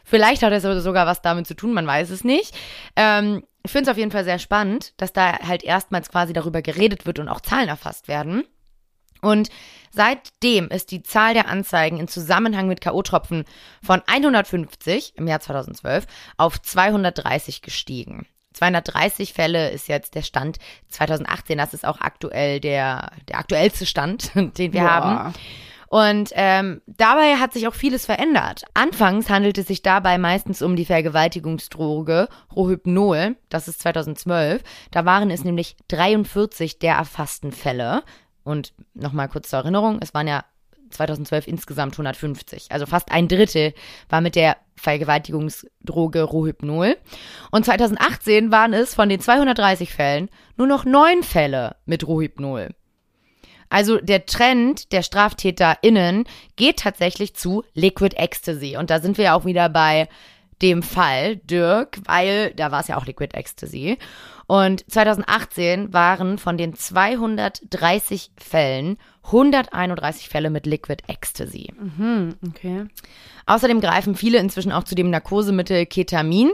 [0.04, 2.56] Vielleicht hat es sogar was damit zu tun, man weiß es nicht.
[2.96, 6.62] Ähm, ich finde es auf jeden Fall sehr spannend, dass da halt erstmals quasi darüber
[6.62, 8.44] geredet wird und auch Zahlen erfasst werden.
[9.22, 9.50] Und
[9.90, 13.46] seitdem ist die Zahl der Anzeigen in Zusammenhang mit K.O.-Tropfen
[13.82, 18.28] von 150 im Jahr 2012 auf 230 gestiegen.
[18.54, 21.58] 230 Fälle ist jetzt der Stand 2018.
[21.58, 24.92] Das ist auch aktuell der, der aktuellste Stand, den wir Boah.
[24.92, 25.34] haben.
[25.94, 28.64] Und ähm, dabei hat sich auch vieles verändert.
[28.74, 33.36] Anfangs handelt es sich dabei meistens um die Vergewaltigungsdroge Rohypnol.
[33.50, 34.64] Das ist 2012.
[34.90, 38.02] Da waren es nämlich 43 der erfassten Fälle.
[38.44, 40.46] Und nochmal kurz zur Erinnerung, es waren ja
[40.90, 42.72] 2012 insgesamt 150.
[42.72, 43.76] Also fast ein Drittel
[44.10, 46.98] war mit der Vergewaltigungsdroge Rohypnol.
[47.52, 52.70] Und 2018 waren es von den 230 Fällen nur noch neun Fälle mit Rohypnol.
[53.74, 56.26] Also der Trend der StraftäterInnen
[56.58, 58.78] geht tatsächlich zu Liquid Ecstasy.
[58.78, 60.08] Und da sind wir ja auch wieder bei
[60.62, 63.98] dem Fall Dirk, weil da war es ja auch Liquid Ecstasy.
[64.46, 71.74] Und 2018 waren von den 230 Fällen 131 Fälle mit Liquid Ecstasy.
[71.98, 72.86] Hm, okay.
[73.48, 76.52] Außerdem greifen viele inzwischen auch zu dem Narkosemittel Ketamin.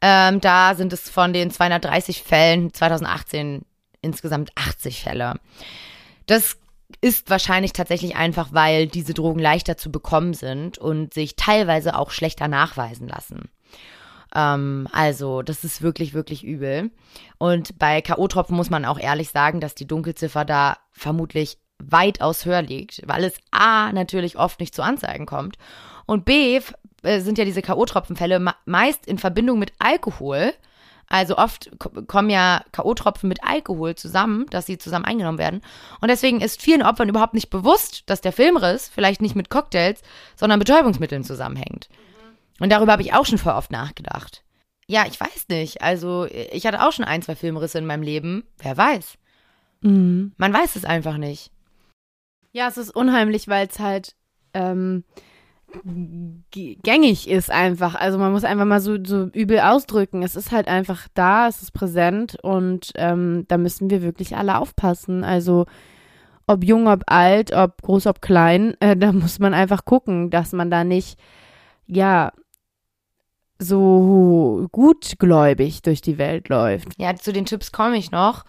[0.00, 3.66] Ähm, da sind es von den 230 Fällen 2018
[4.00, 5.34] insgesamt 80 Fälle.
[6.26, 6.58] Das
[7.00, 12.10] ist wahrscheinlich tatsächlich einfach, weil diese Drogen leichter zu bekommen sind und sich teilweise auch
[12.10, 13.50] schlechter nachweisen lassen.
[14.34, 16.90] Ähm, also, das ist wirklich, wirklich übel.
[17.38, 22.62] Und bei K.O.-Tropfen muss man auch ehrlich sagen, dass die Dunkelziffer da vermutlich weitaus höher
[22.62, 25.58] liegt, weil es A natürlich oft nicht zu Anzeigen kommt
[26.06, 26.60] und B
[27.02, 30.52] äh, sind ja diese K.O.-Tropfenfälle meist in Verbindung mit Alkohol.
[31.08, 35.60] Also oft ko- kommen ja K.O.-Tropfen mit Alkohol zusammen, dass sie zusammen eingenommen werden.
[36.00, 40.02] Und deswegen ist vielen Opfern überhaupt nicht bewusst, dass der Filmriss vielleicht nicht mit Cocktails,
[40.34, 41.88] sondern Betäubungsmitteln zusammenhängt.
[42.58, 44.42] Und darüber habe ich auch schon voll oft nachgedacht.
[44.88, 45.82] Ja, ich weiß nicht.
[45.82, 48.44] Also, ich hatte auch schon ein, zwei Filmrisse in meinem Leben.
[48.58, 49.18] Wer weiß.
[49.82, 50.32] Mhm.
[50.36, 51.50] Man weiß es einfach nicht.
[52.52, 54.14] Ja, es ist unheimlich, weil es halt
[54.54, 55.04] ähm,
[56.50, 57.94] gängig ist einfach.
[57.94, 60.22] Also man muss einfach mal so, so übel ausdrücken.
[60.22, 64.58] Es ist halt einfach da, es ist präsent und ähm, da müssen wir wirklich alle
[64.58, 65.24] aufpassen.
[65.24, 65.66] Also
[66.46, 70.52] ob jung, ob alt, ob groß, ob klein, äh, da muss man einfach gucken, dass
[70.52, 71.18] man da nicht,
[71.86, 72.32] ja,
[73.58, 76.88] so gutgläubig durch die Welt läuft.
[76.98, 78.44] Ja, zu den Tipps komme ich noch.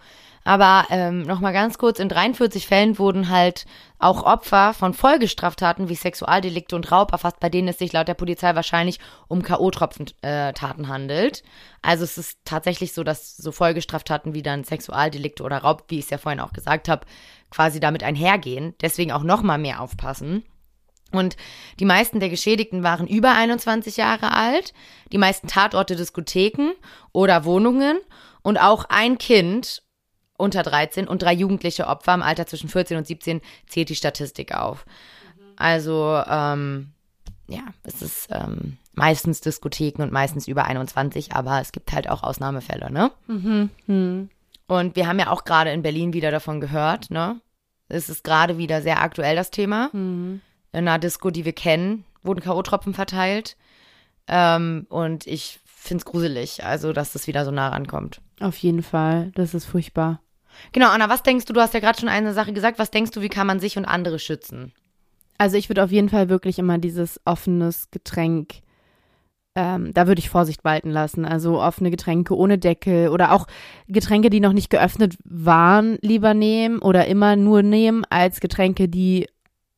[0.48, 3.66] Aber ähm, nochmal ganz kurz, in 43 Fällen wurden halt
[3.98, 8.14] auch Opfer von Folgestraftaten wie Sexualdelikte und Raub erfasst, bei denen es sich laut der
[8.14, 11.42] Polizei wahrscheinlich um K.O.-Tropfen-Taten handelt.
[11.82, 16.06] Also es ist tatsächlich so, dass so Folgestraftaten wie dann Sexualdelikte oder Raub, wie ich
[16.06, 17.04] es ja vorhin auch gesagt habe,
[17.50, 18.74] quasi damit einhergehen.
[18.80, 20.44] Deswegen auch nochmal mehr aufpassen.
[21.12, 21.36] Und
[21.78, 24.72] die meisten der Geschädigten waren über 21 Jahre alt,
[25.12, 26.70] die meisten Tatorte Diskotheken
[27.12, 27.98] oder Wohnungen
[28.40, 29.82] und auch ein Kind
[30.38, 34.54] unter 13 und drei jugendliche Opfer im Alter zwischen 14 und 17 zählt die Statistik
[34.54, 34.86] auf.
[35.56, 36.92] Also, ähm,
[37.48, 42.22] ja, es ist ähm, meistens Diskotheken und meistens über 21, aber es gibt halt auch
[42.22, 43.10] Ausnahmefälle, ne?
[43.86, 44.28] Hm.
[44.66, 47.40] Und wir haben ja auch gerade in Berlin wieder davon gehört, ne?
[47.88, 49.90] Es ist gerade wieder sehr aktuell, das Thema.
[49.92, 50.40] Hm.
[50.72, 53.56] In einer Disco, die wir kennen, wurden K.O.-Tropfen verteilt.
[54.26, 58.20] Ähm, und ich find's gruselig, also dass das wieder so nah rankommt.
[58.40, 60.20] Auf jeden Fall, das ist furchtbar.
[60.72, 61.52] Genau, Anna, was denkst du?
[61.52, 62.78] Du hast ja gerade schon eine Sache gesagt.
[62.78, 64.72] Was denkst du, wie kann man sich und andere schützen?
[65.38, 68.54] Also ich würde auf jeden Fall wirklich immer dieses offenes Getränk,
[69.54, 71.24] ähm, da würde ich Vorsicht walten lassen.
[71.24, 73.46] Also offene Getränke ohne Deckel oder auch
[73.86, 79.28] Getränke, die noch nicht geöffnet waren, lieber nehmen oder immer nur nehmen als Getränke, die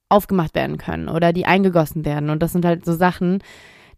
[0.08, 2.30] aufgemacht werden können oder die eingegossen werden.
[2.30, 3.42] Und das sind halt so Sachen,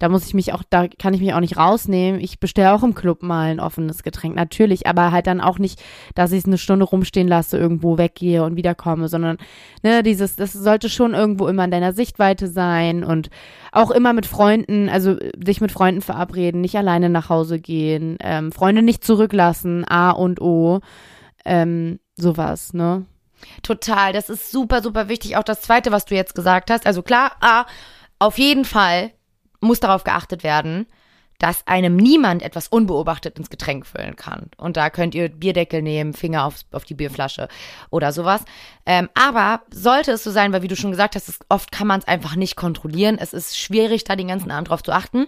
[0.02, 2.20] da muss ich mich auch, da kann ich mich auch nicht rausnehmen.
[2.20, 5.80] Ich bestelle auch im Club mal ein offenes Getränk, natürlich, aber halt dann auch nicht,
[6.16, 9.36] dass ich es eine Stunde rumstehen lasse, irgendwo weggehe und wiederkomme, sondern
[9.84, 13.30] ne, dieses, das sollte schon irgendwo immer in deiner Sichtweite sein und
[13.70, 18.50] auch immer mit Freunden, also sich mit Freunden verabreden, nicht alleine nach Hause gehen, ähm,
[18.50, 20.80] Freunde nicht zurücklassen, A und O,
[21.44, 23.06] ähm, sowas, ne?
[23.62, 25.36] Total, das ist super, super wichtig.
[25.36, 26.86] Auch das Zweite, was du jetzt gesagt hast.
[26.86, 27.66] Also klar, ah,
[28.18, 29.12] auf jeden Fall
[29.62, 30.86] muss darauf geachtet werden,
[31.38, 34.50] dass einem niemand etwas unbeobachtet ins Getränk füllen kann.
[34.56, 37.48] Und da könnt ihr Bierdeckel nehmen, Finger auf, auf die Bierflasche
[37.90, 38.44] oder sowas.
[38.86, 41.88] Ähm, aber sollte es so sein, weil wie du schon gesagt hast, es, oft kann
[41.88, 43.18] man es einfach nicht kontrollieren.
[43.18, 45.26] Es ist schwierig, da den ganzen Abend drauf zu achten.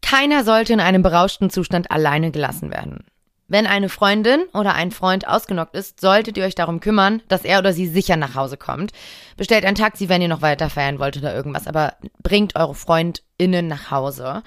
[0.00, 3.04] Keiner sollte in einem berauschten Zustand alleine gelassen werden.
[3.50, 7.58] Wenn eine Freundin oder ein Freund ausgenockt ist, solltet ihr euch darum kümmern, dass er
[7.58, 8.92] oder sie sicher nach Hause kommt.
[9.38, 13.66] Bestellt ein Taxi, wenn ihr noch weiter feiern wollt oder irgendwas, aber bringt eure FreundInnen
[13.66, 14.42] nach Hause.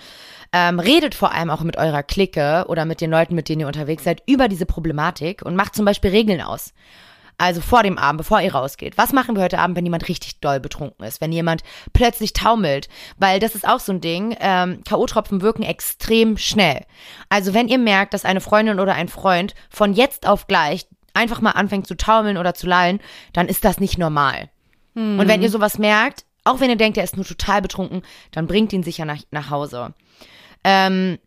[0.53, 3.67] Ähm, redet vor allem auch mit eurer Clique oder mit den Leuten, mit denen ihr
[3.67, 6.73] unterwegs seid, über diese Problematik und macht zum Beispiel Regeln aus.
[7.41, 8.99] Also vor dem Abend, bevor ihr rausgeht.
[8.99, 11.21] Was machen wir heute Abend, wenn jemand richtig doll betrunken ist?
[11.21, 12.87] Wenn jemand plötzlich taumelt?
[13.17, 14.37] Weil das ist auch so ein Ding.
[14.39, 16.85] Ähm, K.O.-Tropfen wirken extrem schnell.
[17.29, 20.85] Also wenn ihr merkt, dass eine Freundin oder ein Freund von jetzt auf gleich
[21.15, 22.99] einfach mal anfängt zu taumeln oder zu lallen,
[23.33, 24.49] dann ist das nicht normal.
[24.93, 28.45] Und wenn ihr sowas merkt, auch wenn ihr denkt, er ist nur total betrunken, dann
[28.45, 29.95] bringt ihn sicher nach, nach Hause.
[30.63, 31.17] Ähm,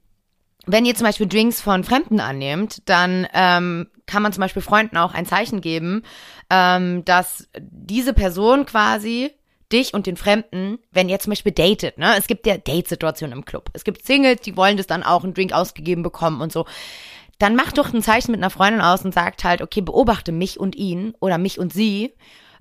[0.64, 4.96] wenn ihr zum Beispiel Drinks von Fremden annehmt, dann ähm, kann man zum Beispiel Freunden
[4.96, 6.02] auch ein Zeichen geben,
[6.50, 9.32] ähm, dass diese Person quasi
[9.72, 12.14] dich und den Fremden, wenn ihr zum Beispiel datet, ne?
[12.16, 13.70] Es gibt ja Date-Situationen im Club.
[13.72, 16.66] Es gibt Singles, die wollen das dann auch einen Drink ausgegeben bekommen und so.
[17.38, 20.60] Dann macht doch ein Zeichen mit einer Freundin aus und sagt halt, okay, beobachte mich
[20.60, 22.14] und ihn oder mich und sie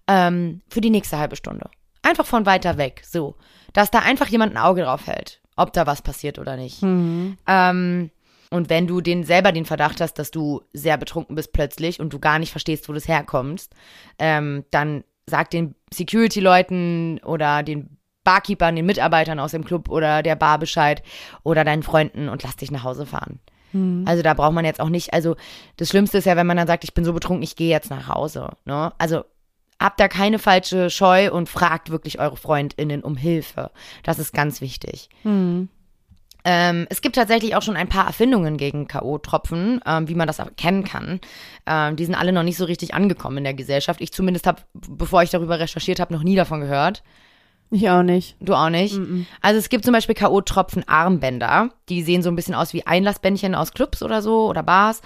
[0.07, 1.69] ähm, für die nächste halbe Stunde.
[2.01, 3.35] Einfach von weiter weg, so.
[3.73, 6.81] Dass da einfach jemand ein Auge drauf hält, ob da was passiert oder nicht.
[7.47, 8.09] Ähm,
[8.53, 12.13] und wenn du den selber den Verdacht hast, dass du sehr betrunken bist plötzlich und
[12.13, 13.73] du gar nicht verstehst, wo das herkommst,
[14.19, 20.35] ähm, dann sag den Security-Leuten oder den Barkeepern, den Mitarbeitern aus dem Club oder der
[20.35, 21.01] Bar Bescheid
[21.41, 23.39] oder deinen Freunden und lass dich nach Hause fahren.
[24.07, 25.35] Also da braucht man jetzt auch nicht, also
[25.77, 27.89] das Schlimmste ist ja, wenn man dann sagt, ich bin so betrunken, ich gehe jetzt
[27.89, 28.51] nach Hause.
[28.65, 28.93] Ne?
[28.99, 29.23] Also
[29.79, 33.71] habt da keine falsche Scheu und fragt wirklich eure FreundInnen um Hilfe.
[34.03, 35.09] Das ist ganz wichtig.
[36.45, 40.39] Ähm, es gibt tatsächlich auch schon ein paar Erfindungen gegen K.O.-Tropfen, ähm, wie man das
[40.39, 41.19] erkennen kann.
[41.65, 44.01] Ähm, die sind alle noch nicht so richtig angekommen in der Gesellschaft.
[44.01, 47.03] Ich zumindest habe, bevor ich darüber recherchiert habe, noch nie davon gehört.
[47.71, 48.35] Ich auch nicht.
[48.39, 48.99] Du auch nicht?
[49.41, 51.69] Also es gibt zum Beispiel K.O.-Tropfen-Armbänder.
[51.89, 55.01] Die sehen so ein bisschen aus wie Einlassbändchen aus Clubs oder so oder Bars.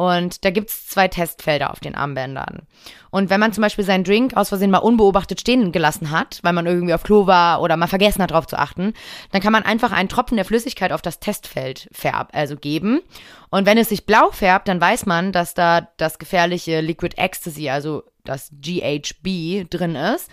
[0.00, 2.62] Und da gibt's zwei Testfelder auf den Armbändern.
[3.10, 6.54] Und wenn man zum Beispiel seinen Drink aus Versehen mal unbeobachtet stehen gelassen hat, weil
[6.54, 8.94] man irgendwie auf Klo war oder mal vergessen hat, darauf zu achten,
[9.30, 13.02] dann kann man einfach einen Tropfen der Flüssigkeit auf das Testfeld färb, also geben.
[13.50, 17.68] Und wenn es sich blau färbt, dann weiß man, dass da das gefährliche Liquid Ecstasy,
[17.68, 20.30] also das GHB drin ist.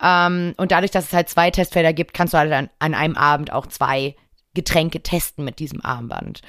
[0.00, 3.16] Ähm, und dadurch, dass es halt zwei Testfelder gibt, kannst du halt an, an einem
[3.16, 4.14] Abend auch zwei
[4.54, 6.42] Getränke testen mit diesem Armband.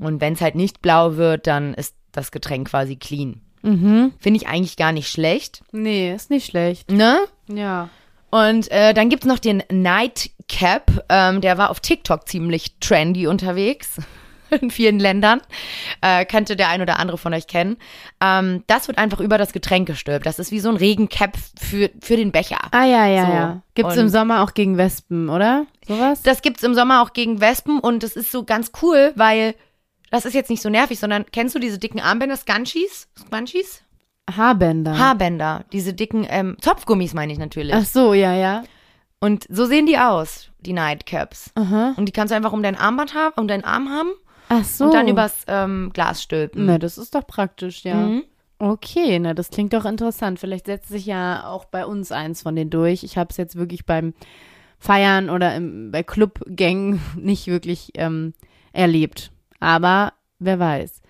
[0.00, 3.40] Und wenn es halt nicht blau wird, dann ist das Getränk quasi clean.
[3.62, 4.12] Mhm.
[4.18, 5.62] Finde ich eigentlich gar nicht schlecht.
[5.72, 6.90] Nee, ist nicht schlecht.
[6.90, 7.18] Ne?
[7.48, 7.88] Ja.
[8.30, 11.04] Und äh, dann gibt's noch den Nightcap.
[11.08, 13.96] Ähm, der war auf TikTok ziemlich trendy unterwegs.
[14.60, 15.40] In vielen Ländern.
[16.00, 17.76] Äh, könnte der ein oder andere von euch kennen.
[18.20, 20.26] Ähm, das wird einfach über das Getränk gestülpt.
[20.26, 22.58] Das ist wie so ein Regencap für, für den Becher.
[22.72, 23.62] Ah ja, ja, So, ja.
[23.74, 25.66] Gibt's und- im Sommer auch gegen Wespen, oder?
[25.86, 26.22] Sowas?
[26.22, 29.54] Das gibt's im Sommer auch gegen Wespen und das ist so ganz cool, weil
[30.10, 33.08] das ist jetzt nicht so nervig, sondern kennst du diese dicken Armbänder, Scunchies?
[33.18, 33.82] Scunchies?
[34.36, 34.98] Haarbänder.
[34.98, 37.74] Haarbänder, diese dicken ähm, Zopfgummis meine ich natürlich.
[37.74, 38.64] Ach so, ja, ja.
[39.20, 41.50] Und so sehen die aus, die Nightcaps.
[41.54, 41.94] Aha.
[41.96, 44.10] Und die kannst du einfach um deinen Armband haben, um deinen Arm haben
[44.48, 44.84] Ach so.
[44.84, 46.66] und dann übers ähm, Glas stülpen.
[46.66, 47.94] Na, das ist doch praktisch, ja.
[47.94, 48.24] Mhm.
[48.58, 50.38] Okay, na, das klingt doch interessant.
[50.38, 53.04] Vielleicht setzt sich ja auch bei uns eins von denen durch.
[53.04, 54.12] Ich habe es jetzt wirklich beim
[54.78, 58.34] Feiern oder im, bei Clubgängen nicht wirklich ähm,
[58.72, 59.32] erlebt.
[59.60, 61.00] Aber wer weiß.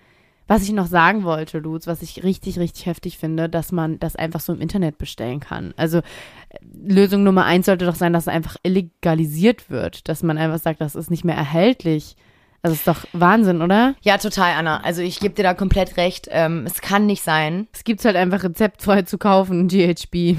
[0.47, 4.17] Was ich noch sagen wollte, Lutz, was ich richtig, richtig heftig finde, dass man das
[4.17, 5.73] einfach so im Internet bestellen kann.
[5.77, 6.01] Also äh,
[6.73, 10.81] Lösung Nummer eins sollte doch sein, dass es einfach illegalisiert wird, dass man einfach sagt,
[10.81, 12.17] das ist nicht mehr erhältlich.
[12.63, 13.95] Das ist doch Wahnsinn, oder?
[14.01, 14.81] Ja, total, Anna.
[14.81, 16.27] Also ich gebe dir da komplett recht.
[16.29, 17.67] Ähm, es kann nicht sein.
[17.71, 20.37] Es gibt's halt einfach rezeptfrei zu kaufen, GHB.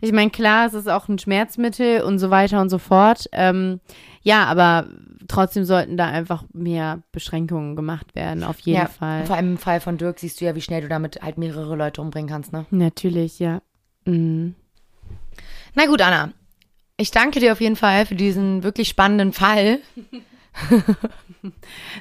[0.00, 3.28] Ich meine, klar, es ist auch ein Schmerzmittel und so weiter und so fort.
[3.32, 3.80] Ähm,
[4.28, 4.88] ja, aber
[5.26, 9.24] trotzdem sollten da einfach mehr Beschränkungen gemacht werden, auf jeden ja, Fall.
[9.24, 11.74] Vor allem im Fall von Dirk siehst du ja, wie schnell du damit halt mehrere
[11.74, 12.66] Leute umbringen kannst, ne?
[12.70, 13.62] Natürlich, ja.
[14.04, 14.54] Mhm.
[15.74, 16.32] Na gut, Anna.
[16.98, 19.78] Ich danke dir auf jeden Fall für diesen wirklich spannenden Fall.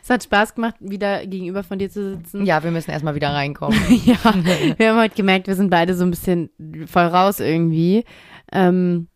[0.01, 2.43] Es hat Spaß gemacht, wieder gegenüber von dir zu sitzen.
[2.43, 3.79] Ja, wir müssen erstmal wieder reinkommen.
[4.05, 4.17] ja,
[4.77, 6.49] wir haben heute gemerkt, wir sind beide so ein bisschen
[6.87, 8.03] voll raus irgendwie.
[8.51, 9.09] Ähm,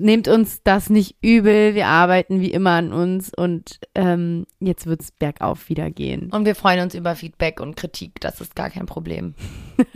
[0.00, 5.10] nehmt uns das nicht übel, wir arbeiten wie immer an uns und ähm, jetzt wird's
[5.10, 6.30] bergauf wieder gehen.
[6.32, 8.20] Und wir freuen uns über Feedback und Kritik.
[8.20, 9.34] Das ist gar kein Problem.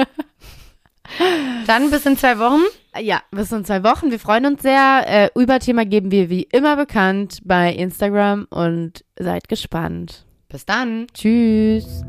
[1.67, 2.63] Dann bis in zwei Wochen.
[2.99, 4.11] Ja, bis in zwei Wochen.
[4.11, 5.05] Wir freuen uns sehr.
[5.07, 10.27] Äh, Überthema geben wir wie immer bekannt bei Instagram und seid gespannt.
[10.49, 11.07] Bis dann.
[11.15, 12.03] Tschüss.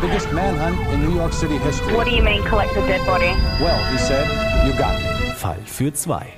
[0.00, 1.94] Biggest manhunt in New York City history.
[1.94, 3.34] What do you mean collect the dead body?
[3.60, 4.26] Well, he said,
[4.66, 5.36] you got it.
[5.36, 6.32] Fall für zwei.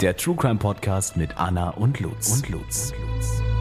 [0.00, 2.30] Der True Crime Podcast mit Anna und Lutz.
[2.36, 2.92] Und Lutz.
[2.92, 3.55] Und Lutz.